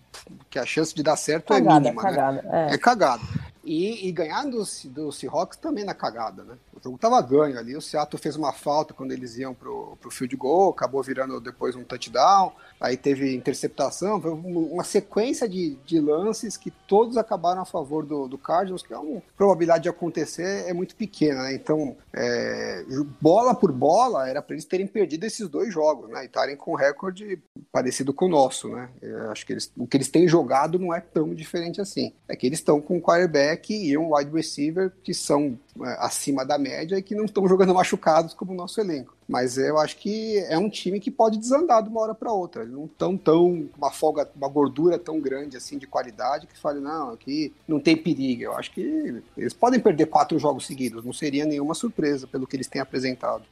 [0.49, 2.09] que a chance de dar certo é Cagada, mínima, né?
[2.09, 2.49] cagada.
[2.51, 2.75] É.
[2.75, 3.50] É cagado.
[3.63, 6.55] E, e ganhar do, do Seahawks também na cagada, né?
[6.73, 7.75] O jogo tava ganho ali.
[7.75, 11.75] O Seattle fez uma falta quando eles iam pro, pro field goal, acabou virando depois
[11.75, 12.51] um touchdown.
[12.79, 18.27] Aí teve interceptação, um- uma sequência de, de lances que todos acabaram a favor do,
[18.27, 21.53] do Cardinals, que é uma probabilidade de acontecer é muito pequena, né?
[21.53, 22.83] Então, é,
[23.21, 26.23] bola por bola, era para eles terem perdido esses dois jogos, né?
[26.23, 27.39] E estarem com um recorde
[27.71, 28.89] parecido com o nosso, né?
[29.01, 32.11] Eu acho que eles, o que eles têm jogado não é tão diferente assim.
[32.27, 36.45] É que eles estão com um quarterback e um wide receiver que são é, acima
[36.45, 39.15] da média e que não estão jogando machucados como o nosso elenco.
[39.27, 42.63] Mas eu acho que é um time que pode desandar de uma hora para outra.
[42.63, 46.81] Eles não estão tão uma folga, uma gordura tão grande assim de qualidade que fale
[46.81, 48.43] não, aqui não tem perigo.
[48.43, 51.05] Eu acho que eles podem perder quatro jogos seguidos.
[51.05, 53.43] Não seria nenhuma surpresa pelo que eles têm apresentado.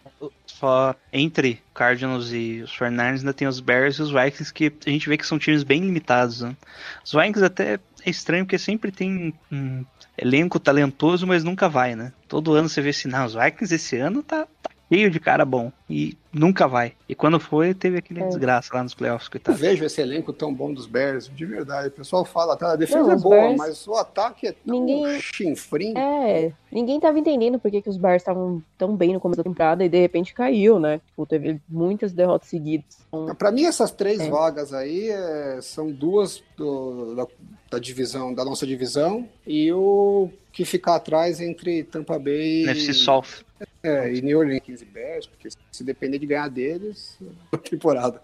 [0.46, 4.90] Só entre Cardinals e os 49ers ainda tem os Bears e os Vikings que a
[4.90, 6.42] gente vê que são times bem limitados.
[6.42, 6.58] Né?
[7.06, 9.86] Os Vikings até é estranho porque sempre tem um
[10.18, 12.14] elenco talentoso, mas nunca vai, né?
[12.28, 15.46] Todo ano você vê assim, não, os Vikings esse ano tá, tá cheio de cara
[15.46, 16.94] bom e nunca vai.
[17.08, 18.28] E quando foi, teve aquele É.
[18.28, 19.58] desgraça lá nos playoffs, Eu coitado.
[19.58, 21.88] vejo esse elenco tão bom dos Bears, de verdade.
[21.88, 24.86] O pessoal fala, tá, a defesa Não, é boa, Bears- mas o ataque é tão
[24.86, 25.94] Ninguém- chinfrim.
[25.98, 29.44] É, ninguém tava entendendo por que, que os Bears estavam tão bem no começo da
[29.44, 31.02] temporada e de repente caiu, né?
[31.08, 32.98] Tipo, teve muitas derrotas seguidas.
[33.08, 34.30] Então, Pra mim, essas três É.
[34.30, 37.28] vagas aí é, são duas do- da,
[37.72, 43.44] da divisão, da nossa divisão, e o que ficar atrás entre Tampa Bay NFC South.
[43.84, 47.18] é, e New Orleans e Bears, porque se depender de ganhar deles,
[47.52, 48.22] é temporada.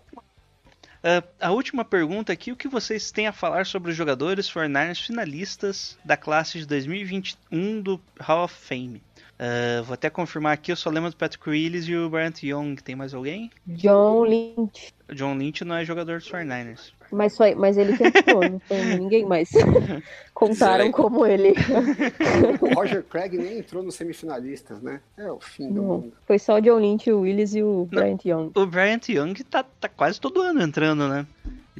[1.04, 5.06] Ah, a última pergunta aqui, o que vocês têm a falar sobre os jogadores 49ers
[5.06, 9.02] finalistas da classe de 2021 do Hall of Fame?
[9.38, 12.76] Ah, vou até confirmar aqui, eu só lembro do Patrick Willis e o Bryant Young.
[12.78, 13.52] Tem mais alguém?
[13.68, 14.94] John Lynch.
[15.14, 16.92] John Lynch não é jogador dos 49ers.
[17.12, 19.50] Mas, só, mas ele que entrou, não foi ninguém mais.
[20.34, 21.54] Contaram como ele.
[22.62, 25.00] O Roger Craig nem entrou nos semifinalistas, né?
[25.18, 25.84] É o fim do Não.
[25.84, 26.14] mundo.
[26.26, 28.52] Foi só o John Lynch, o Willis e o Bryant Young.
[28.56, 31.26] O Bryant Young tá, tá quase todo ano entrando, né?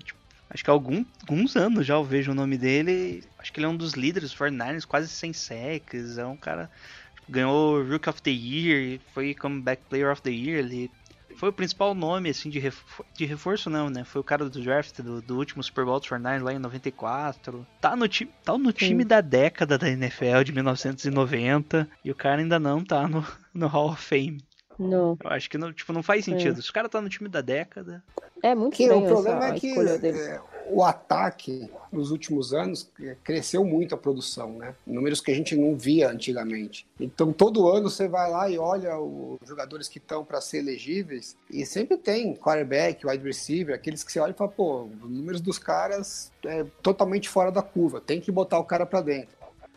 [0.04, 0.20] Tipo,
[0.50, 3.24] acho que há algum- alguns anos já eu vejo o nome dele.
[3.38, 6.18] Acho que ele é um dos líderes do 49ers, quase sem sacks.
[6.18, 6.70] É um cara.
[7.16, 10.60] tipo, ganhou o Rook of the Year, foi Comeback Player of the Year.
[10.60, 10.90] Ele
[11.36, 14.04] foi o principal nome assim de, refo- de reforço, não, né?
[14.04, 17.66] Foi o cara do draft do, do último Super Bowl dos 49ers lá em 94.
[17.80, 22.42] Tá no, time, tá no time da década da NFL de 1990 e o cara
[22.42, 24.44] ainda não tá no, no Hall of Fame.
[24.78, 25.18] Não.
[25.24, 26.62] Eu acho que não, tipo, não faz sentido.
[26.62, 28.04] Se o cara tá no time da década.
[28.44, 33.16] É muito Que o problema essa é que é, o ataque, nos últimos anos, é,
[33.24, 34.76] cresceu muito a produção, né?
[34.86, 36.86] Números que a gente não via antigamente.
[37.00, 41.36] Então, todo ano você vai lá e olha os jogadores que estão para ser elegíveis
[41.50, 45.42] e sempre tem quarterback, wide receiver, aqueles que você olha e fala, pô, os números
[45.42, 49.35] dos caras é totalmente fora da curva, tem que botar o cara para dentro.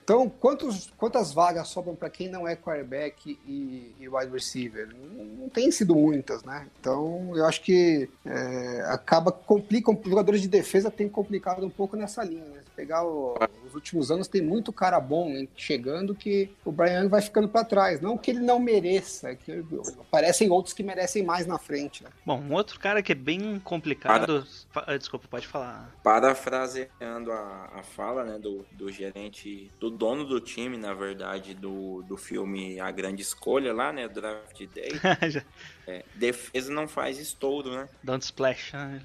[0.09, 4.89] Então, quantos, quantas vagas sobram para quem não é quarterback e, e wide receiver?
[4.97, 6.67] Não, não tem sido muitas, né?
[6.81, 9.91] Então, eu acho que é, acaba complica.
[9.91, 12.43] Os jogadores de defesa têm complicado um pouco nessa linha.
[12.47, 12.61] Né?
[12.65, 13.35] Se pegar o-
[13.67, 17.63] os últimos anos, tem muito cara bom né, chegando que o Brian vai ficando para
[17.63, 18.01] trás.
[18.01, 19.63] Não que ele não mereça, é que
[20.01, 22.03] aparecem outros que merecem mais na frente.
[22.03, 22.09] Né?
[22.25, 24.47] Bom, um outro cara que é bem complicado.
[24.71, 25.95] Fa- ah, Desculpa, pode falar.
[26.03, 32.03] Parafraseando a, a fala né, do, do gerente, do dono do time, na verdade, do,
[32.03, 34.09] do filme A Grande Escolha lá, né?
[34.09, 34.93] Draft Day.
[35.91, 37.89] É, defesa não faz estouro, né?
[38.05, 38.75] Don't splash.
[38.75, 39.03] né?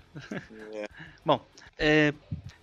[0.74, 0.86] É.
[1.24, 1.46] Bom,
[1.84, 2.14] é,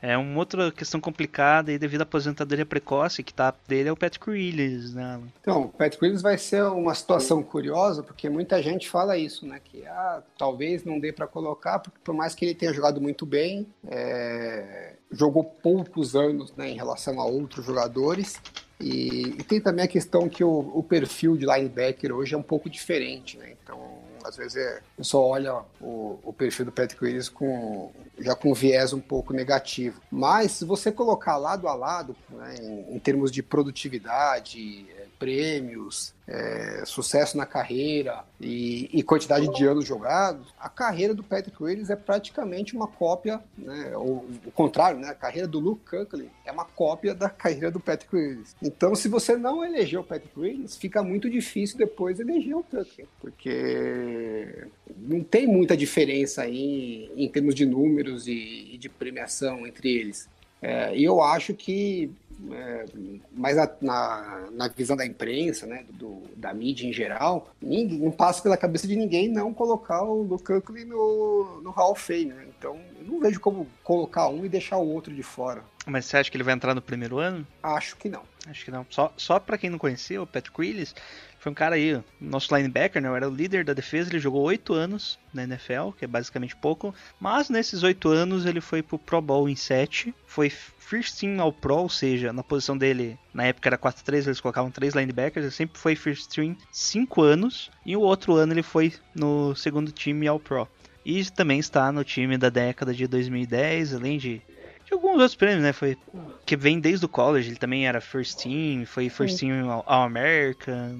[0.00, 4.30] é uma outra questão complicada devido à aposentadoria precoce que tá dele é o Patrick
[4.30, 5.20] Willis, né?
[5.42, 9.60] Então, o Patrick Willis vai ser uma situação curiosa, porque muita gente fala isso, né?
[9.62, 13.26] Que ah, talvez não dê para colocar, porque por mais que ele tenha jogado muito
[13.26, 18.40] bem, é, jogou poucos anos né, em relação a outros jogadores.
[18.80, 22.42] E, e tem também a questão que o, o perfil de linebacker hoje é um
[22.42, 23.54] pouco diferente, né?
[23.62, 23.89] Então,
[24.24, 28.50] às vezes é, o pessoal olha o, o perfil do Patrick Willis com, já com
[28.50, 30.00] um viés um pouco negativo.
[30.10, 34.86] Mas se você colocar lado a lado, né, em, em termos de produtividade,
[35.20, 41.62] prêmios, eh, sucesso na carreira e, e quantidade de anos jogados, a carreira do Patrick
[41.62, 46.30] Willis é praticamente uma cópia, né, ou o contrário, né, a carreira do Luke Kuechly
[46.46, 48.56] é uma cópia da carreira do Patrick Willis.
[48.62, 53.06] Então, se você não eleger o Patrick Willis, fica muito difícil depois eleger o Kuechly,
[53.20, 54.66] porque
[54.96, 60.26] não tem muita diferença aí em termos de números e, e de premiação entre eles.
[60.62, 62.10] É, e eu acho que,
[62.52, 62.84] é,
[63.32, 68.10] mas na, na, na visão da imprensa, né, do, da mídia em geral, ninguém, não
[68.10, 72.26] passa pela cabeça de ninguém não colocar o Kuechly no, no Hall of Fame.
[72.26, 72.46] Né?
[72.58, 75.62] Então, eu não vejo como colocar um e deixar o outro de fora.
[75.86, 77.46] Mas você acha que ele vai entrar no primeiro ano?
[77.62, 78.22] Acho que não.
[78.46, 78.86] Acho que não.
[78.88, 80.94] Só, só pra quem não conhecia, o Patrick Willis
[81.40, 83.08] foi um cara aí, nosso linebacker, né?
[83.08, 86.94] Era o líder da defesa, ele jogou oito anos na NFL, que é basicamente pouco.
[87.18, 91.50] Mas nesses oito anos ele foi pro Pro Bowl em sete, foi first team ao
[91.50, 95.54] Pro, ou seja, na posição dele, na época era 4-3, eles colocavam três linebackers, ele
[95.54, 100.28] sempre foi first team cinco anos, e o outro ano ele foi no segundo time
[100.28, 100.68] ao Pro.
[101.06, 104.42] E também está no time da década de 2010, além de
[104.90, 105.72] de alguns outros prêmios, né?
[105.72, 105.96] Foi
[106.44, 110.98] que vem desde o college, ele também era first team, foi first team All- All-American.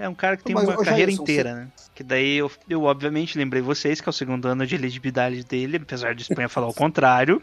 [0.00, 1.68] É- É um cara que tem Mas, uma carreira Jailson, inteira, né?
[1.94, 5.76] Que daí eu, eu obviamente lembrei vocês que é o segundo ano de elegibilidade dele,
[5.78, 7.42] apesar de Espanha falar o contrário.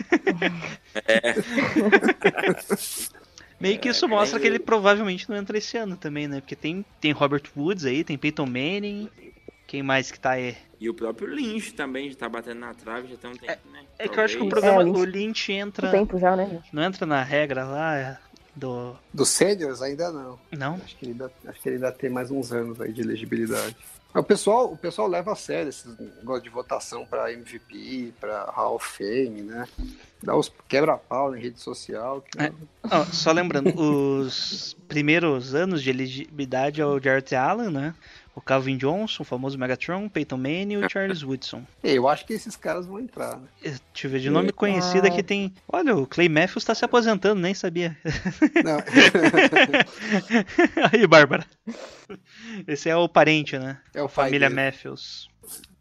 [3.60, 4.42] Meio que isso É, mostra é.
[4.42, 6.40] que ele provavelmente não entra esse ano também, né?
[6.40, 9.08] Porque tem, tem Robert Woods aí, tem Peyton Manning.
[9.74, 10.56] Quem mais que tá aí?
[10.78, 13.80] E o próprio Lynch também já tá batendo na trave já tem um tempo, né?
[13.98, 14.72] É que eu acho que o Talvez.
[14.72, 15.90] programa, É, o o Lynch- Lynch entra.
[15.90, 16.62] Tempo já, né?
[16.72, 18.16] Não entra na regra lá é,
[18.54, 18.94] do.
[19.12, 20.38] Dos seniors ainda não.
[20.56, 20.74] Não?
[20.76, 23.74] Acho que ele ainda, acho que ele ainda tem mais uns anos aí de elegibilidade.
[24.14, 28.76] O pessoal, o pessoal leva a sério esses negócios de votação para MVP, para Hall
[28.76, 29.66] of Fame, né?
[30.22, 32.22] Dá os quebra-pau em rede social.
[32.22, 32.52] que- É.
[32.92, 37.92] Ó, só lembrando, os primeiros anos de elegibilidade é o Jarrett Allen, né?
[38.36, 41.64] O Calvin Johnson, o famoso Megatron, Peyton Manning e o Charles Woodson.
[41.82, 43.46] Eu acho que esses caras vão entrar, né?
[43.62, 45.54] Deixa eu ver, de nome conhecido aqui tem.
[45.68, 47.96] Olha, o Clay Matthews tá se aposentando, nem sabia.
[48.64, 48.78] Não.
[50.92, 51.46] Aí, Bárbara.
[52.66, 53.78] Esse é o parente, né?
[53.94, 54.60] É o Família dele.
[54.60, 55.28] Matthews.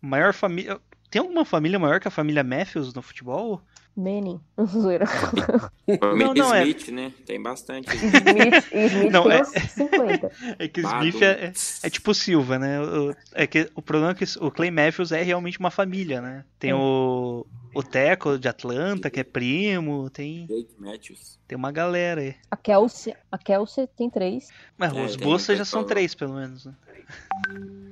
[0.01, 0.79] Maior família.
[1.09, 3.61] Tem alguma família maior que a família Matthews no futebol?
[3.95, 4.39] Manning.
[4.65, 5.05] Zoeira.
[5.05, 7.11] Família não, é- Smith, né?
[7.25, 7.87] Tem bastante.
[7.95, 10.31] Smith, Smith Não, é- uns 50.
[10.59, 11.05] É que Bado.
[11.07, 12.81] Smith é, é, é tipo Silva, né?
[12.81, 16.43] O, é que o problema é que o Clay Matthews é realmente uma família, né?
[16.59, 16.77] Tem Sim.
[16.79, 21.39] o, o Teco de Atlanta, que é primo, tem, Jake Matthews.
[21.47, 22.35] tem uma galera aí.
[22.49, 24.49] A Kelsey, a Kelsey tem três.
[24.77, 26.65] Mas É, os Bolsa já são três, pelo menos.
[26.65, 26.73] Né?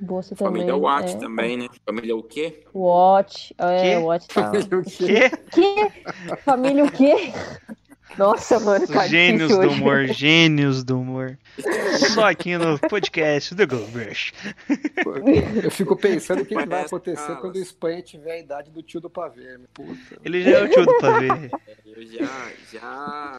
[0.00, 0.52] Bolsa também.
[0.52, 1.16] Família Watt é.
[1.16, 1.68] também, né?
[1.84, 2.64] Família o quê?
[2.74, 3.54] Watch.
[3.58, 3.98] É?
[3.98, 4.50] Watch tá.
[4.50, 5.30] O quê?
[5.50, 6.36] Que?
[6.38, 7.32] Família o quê?
[8.18, 9.08] Nossa, mano, cara.
[9.08, 9.80] Gênios do hoje.
[9.80, 11.38] humor, gênios do humor.
[12.14, 14.32] Só aqui no podcast do Gold Rush.
[15.62, 17.40] Eu fico pensando o que, que vai acontecer Carlos.
[17.40, 19.58] quando o Espanha tiver a idade do tio do pavê.
[19.58, 19.68] meu.
[19.72, 20.20] Puta.
[20.24, 21.28] Ele já é o tio do pavê.
[21.86, 23.38] Eu já, já,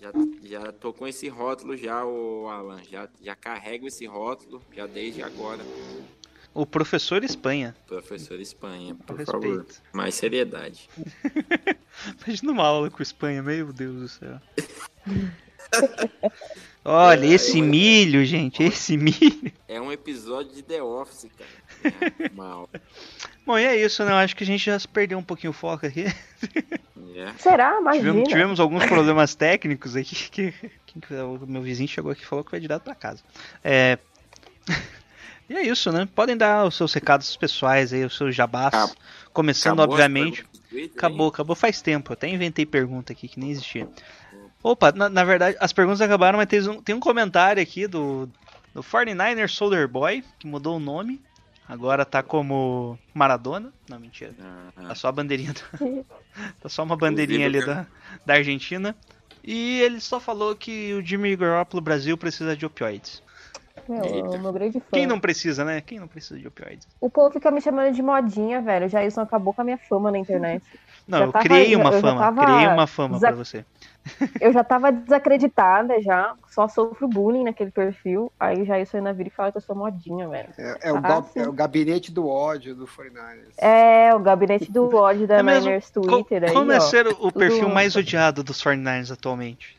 [0.00, 0.12] já,
[0.44, 2.80] já tô com esse rótulo já, o Alan.
[2.90, 5.60] Já, já carrego esse rótulo já desde agora.
[6.54, 7.74] O professor Espanha.
[7.86, 9.42] Professor Espanha, por Respeito.
[9.42, 9.66] favor.
[9.92, 10.88] Mais seriedade.
[12.26, 14.40] Imagina uma aula com Espanha, meu Deus do céu.
[16.84, 19.52] Olha, esse milho, gente, esse milho.
[19.68, 21.50] É um episódio de The Office, cara.
[22.18, 22.68] É, aula.
[23.44, 24.12] Bom, e é isso, né?
[24.12, 26.04] Eu acho que a gente já se perdeu um pouquinho o foco aqui.
[26.04, 27.32] É.
[27.38, 27.78] Será?
[27.80, 28.04] Imagina.
[28.04, 30.52] Tivemos, tivemos alguns problemas técnicos aqui que,
[30.86, 33.22] que o meu vizinho chegou aqui e falou que vai direto pra casa.
[33.64, 33.98] É...
[35.52, 36.08] E é isso, né?
[36.14, 38.68] Podem dar os seus recados pessoais aí, os seus jabás.
[38.68, 38.96] Acabou.
[39.34, 40.46] Começando, obviamente.
[40.70, 42.10] Twitter, Acabou, acabou faz tempo.
[42.10, 43.86] Eu até inventei pergunta aqui que nem existia.
[44.62, 48.30] Opa, na, na verdade, as perguntas acabaram, mas tem um, tem um comentário aqui do,
[48.72, 51.20] do 49er Soldier Boy, que mudou o nome.
[51.68, 53.70] Agora tá como Maradona.
[53.90, 54.30] Não, mentira.
[54.30, 54.36] hein?
[54.74, 55.52] Tá Ah, só a bandeirinha.
[55.52, 56.06] Do...
[56.62, 57.86] tá só uma bandeirinha ali da,
[58.24, 58.96] da Argentina.
[59.44, 63.22] E ele só falou que o Jimmy Garoppolo Brasil precisa de opioides.
[63.88, 64.86] É, o meu grande fã.
[64.92, 65.80] Quem não precisa, né?
[65.80, 66.86] Quem não precisa de opioides?
[67.00, 68.88] O povo fica me chamando de modinha, velho.
[68.88, 70.62] Já isso acabou com a minha fama na internet.
[71.08, 72.20] Não, Já eu tava- criei uma eu já fama.
[72.20, 73.64] tava Criei uma fama desa- pra você.
[74.40, 78.32] Eu já tava desacreditada já, só sofro bullying naquele perfil.
[78.38, 80.50] Aí já isso ainda vira e fala que eu sou modinha, velho.
[80.56, 83.52] É, é o Ah, é o gabinete do ódio do 49ers.
[83.58, 85.66] É, o gabinete do ódio da É mesmo?
[85.66, 86.80] Niners Co- Twitter aí, Como é ó.
[86.80, 89.76] ser o- perfil mais odiado dos 49ers atualmente?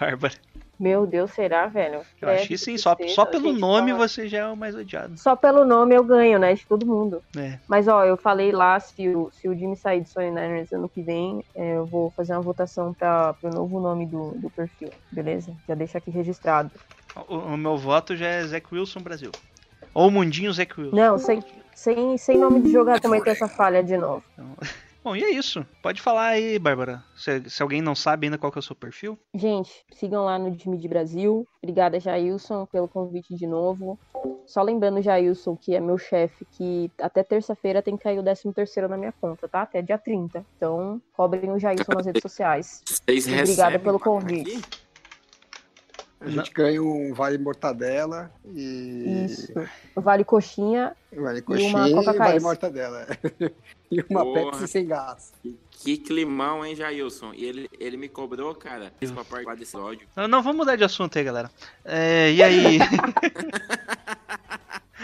[0.00, 0.34] Bárbara.
[0.78, 2.02] Meu Deus, será, velho?
[2.22, 5.18] Eu acho que sim, só, só pelo nome fala- você já é o mais odiado.
[5.18, 6.54] Só pelo nome eu ganho, né?
[6.54, 7.20] De todo mundo.
[7.36, 7.58] É.
[7.68, 11.02] Mas, ó, eu falei lá, se o, se o Jimmy sair do 49ers ano que
[11.02, 15.52] vem, é, eu vou fazer uma votação para o novo nome do, do perfil, beleza?
[15.66, 16.70] Já deixa aqui registrado.
[17.28, 19.32] O, o meu voto já é Zach Wilson Brasil.
[19.92, 20.94] Ou Mundinho Zach Wilson.
[20.94, 21.42] Não, sem,
[21.74, 24.22] sem, sem nome de jogar também tem essa falha de novo.
[25.08, 25.64] Bom, e é isso.
[25.82, 27.02] Pode falar aí, Bárbara.
[27.16, 29.18] Se, se alguém não sabe ainda qual que é o seu perfil.
[29.34, 31.48] Gente, sigam lá no Jimmy de Brasil.
[31.62, 33.98] Obrigada, Jailson, pelo convite de novo.
[34.44, 38.52] Só lembrando, Jailson, que é meu chefe, que até terça-feira tem que cair o 13
[38.52, 39.62] terceiro na minha conta, tá?
[39.62, 40.44] Até dia 30.
[40.58, 42.82] Então, cobrem o Jailson nas redes sociais.
[42.86, 44.56] Vocês Obrigada pelo convite.
[44.56, 44.87] aqui?
[46.20, 49.52] A gente ganha um vale mortadela e Isso.
[49.94, 50.96] Vale coxinha.
[51.12, 53.06] vale E coxinha uma e vale mortadela.
[53.90, 54.50] e uma Porra.
[54.50, 55.32] Pepsi sem gás.
[55.70, 57.32] Que climão, hein, Jailson?
[57.34, 60.08] E ele, ele me cobrou, cara, isso pra participar desse áudio.
[60.16, 61.50] Não, não, vamos mudar de assunto aí, galera.
[61.84, 62.78] É, e aí?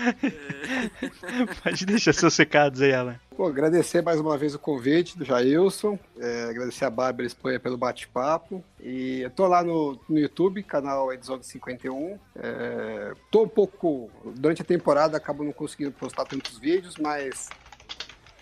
[1.62, 3.16] Pode deixar seus recados aí, Alan.
[3.36, 7.76] Pô, agradecer mais uma vez o convite do Jailson, é, agradecer a Bárbara Espanha pelo
[7.76, 8.62] bate-papo.
[8.80, 12.18] E eu tô lá no, no YouTube, canal Edzone 51.
[12.36, 14.10] É, tô um pouco.
[14.36, 17.48] Durante a temporada acabo não conseguindo postar tantos vídeos, mas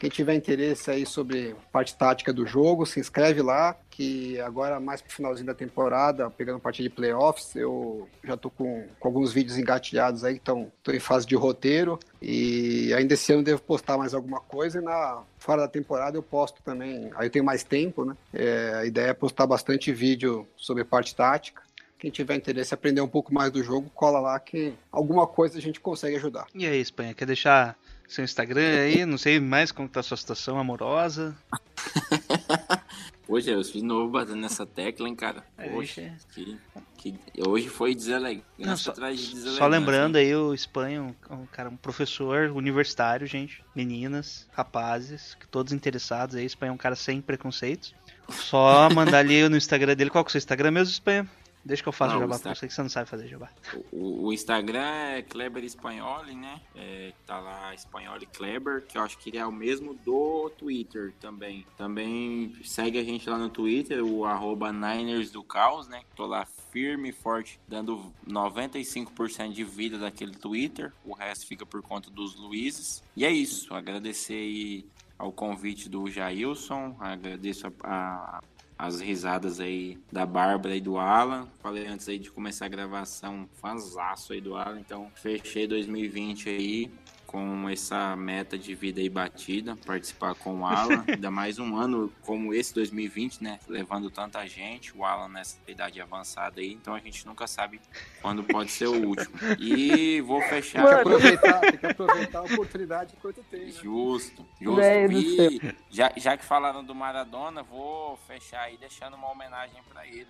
[0.02, 5.00] quem tiver interesse aí sobre parte tática do jogo, se inscreve lá, que agora mais
[5.00, 9.56] pro finalzinho da temporada, pegando parte de playoffs, eu já tô com, com alguns vídeos
[9.56, 14.12] engatilhados aí, então tô em fase de roteiro e ainda esse ano devo postar mais
[14.12, 18.04] alguma coisa e na fora da temporada eu posto também, aí eu tenho mais tempo,
[18.04, 18.16] né?
[18.34, 21.62] É, a ideia é postar bastante vídeo sobre parte tática.
[21.96, 25.58] Quem tiver interesse em aprender um pouco mais do jogo, cola lá que alguma coisa
[25.58, 26.48] a gente consegue ajudar.
[26.52, 27.76] E aí, Espanha, quer deixar
[28.12, 29.04] seu Instagram aí?
[29.06, 31.36] Não sei mais como tá a sua situação amorosa.
[33.28, 35.42] Hoje eu de novo batendo nessa tecla, hein, cara.
[35.56, 36.58] É, Poxa, que,
[36.98, 37.14] que,
[37.46, 38.44] hoje foi deselegante.
[38.76, 43.64] Só- de lembrando aí, o Espanha, um, um cara, um professor universitário, gente.
[43.74, 46.44] Meninas, rapazes, todos interessados aí.
[46.44, 47.94] Espanha é um cara sem preconceitos.
[48.28, 50.10] Só mandar ali no Instagram dele.
[50.10, 51.26] Qual que é o seu Instagram mesmo, Espanha?
[51.64, 53.28] Deixa que eu faço Não, jabá o pra Insta- você, que você não sabe fazer
[53.28, 53.48] jabá.
[53.92, 56.60] O, o Instagram é Kleber Espanholi, né?
[56.74, 61.64] É, tá lá Espanholi Kleber, que eu acho que é o mesmo do Twitter também.
[61.76, 66.02] Também segue a gente lá no Twitter, o arroba Niners do Caos, né?
[66.16, 70.92] Tô lá firme e forte, dando 95% de vida daquele Twitter.
[71.04, 73.02] O resto fica por conta dos Luizes.
[73.16, 73.72] E é isso.
[73.74, 74.86] Agradecer aí
[75.18, 76.96] ao convite do Jailson.
[76.98, 78.42] Agradeço a- a
[78.78, 81.48] as risadas aí da Bárbara e do Alan.
[81.60, 84.80] Falei antes aí de começar a gravação, fanzaço aí do Alan.
[84.80, 86.90] Então, fechei 2020 aí
[87.32, 92.12] com essa meta de vida aí batida, participar com o Alan, ainda mais um ano
[92.20, 93.58] como esse 2020, né?
[93.66, 97.80] Levando tanta gente, o Alan nessa idade avançada aí, então a gente nunca sabe
[98.20, 99.34] quando pode ser o último.
[99.58, 100.84] E vou fechar.
[100.84, 103.64] Tem que aproveitar, tem que aproveitar a oportunidade enquanto tem.
[103.64, 103.72] Né?
[103.72, 104.82] Justo, justo.
[104.82, 110.28] E já, já que falaram do Maradona, vou fechar aí deixando uma homenagem pra ele.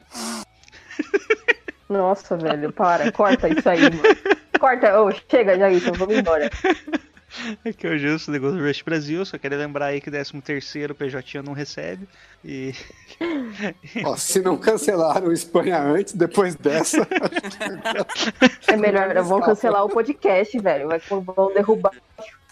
[1.89, 4.42] Nossa, velho, para, corta isso aí, mano.
[4.63, 6.49] Corta, ô, chega, Jair, vamos embora.
[7.67, 10.93] Aqui é o Justo do Gold Rush Brasil, só queria lembrar aí que 13 terceiro
[10.93, 12.07] o PJ não recebe.
[12.45, 12.73] E
[14.07, 16.99] Ó, se não cancelaram o Espanha antes, depois dessa.
[18.69, 20.87] É melhor, vamos cancelar o podcast, velho.
[20.87, 21.93] Vai, vão derrubar.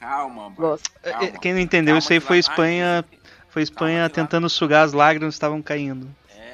[0.01, 0.57] Calma, mano.
[0.57, 0.91] Gosto.
[1.05, 1.39] Calma.
[1.41, 3.05] Quem não entendeu, Calma isso aí foi Espanha,
[3.51, 6.09] foi Espanha Calma tentando sugar as lágrimas que estavam caindo.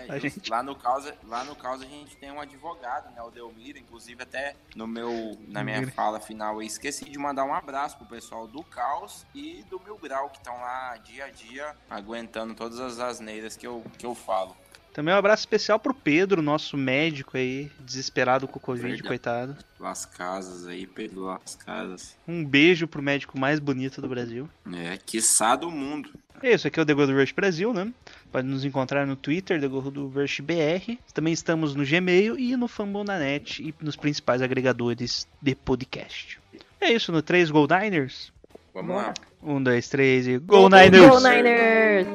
[0.09, 3.31] É, gente- lá no causa, lá no causa a gente tem um advogado, né, o
[3.31, 5.93] Delmiro, inclusive até no meu na minha Delmiro.
[5.97, 9.97] fala final eu esqueci de mandar um abraço pro pessoal do Caos e do Mil
[9.99, 14.15] Grau que estão lá dia a dia aguentando todas as asneiras que eu que eu
[14.15, 14.57] falo.
[14.93, 19.07] Também um abraço especial pro Pedro, nosso médico aí, desesperado com o Covid, Verdade.
[19.07, 19.57] coitado.
[19.79, 22.17] Las Casas aí, Pedro Las Casas.
[22.27, 24.49] Um beijo pro médico mais bonito do Brasil.
[24.75, 26.11] É, quiçá do mundo.
[26.43, 27.93] É isso, aqui é o The Gold Rush Brasil, né?
[28.31, 30.99] Pode nos encontrar no Twitter, The Gold Rush BR.
[31.15, 36.39] Também estamos no Gmail e no Fambonanet e nos principais agregadores de podcast.
[36.81, 38.33] É isso, no 3 Gold Niners.
[38.75, 39.15] Vamos lá.
[39.43, 41.09] Um, dois, três e Go Niners!
[41.09, 42.07] Go Niners!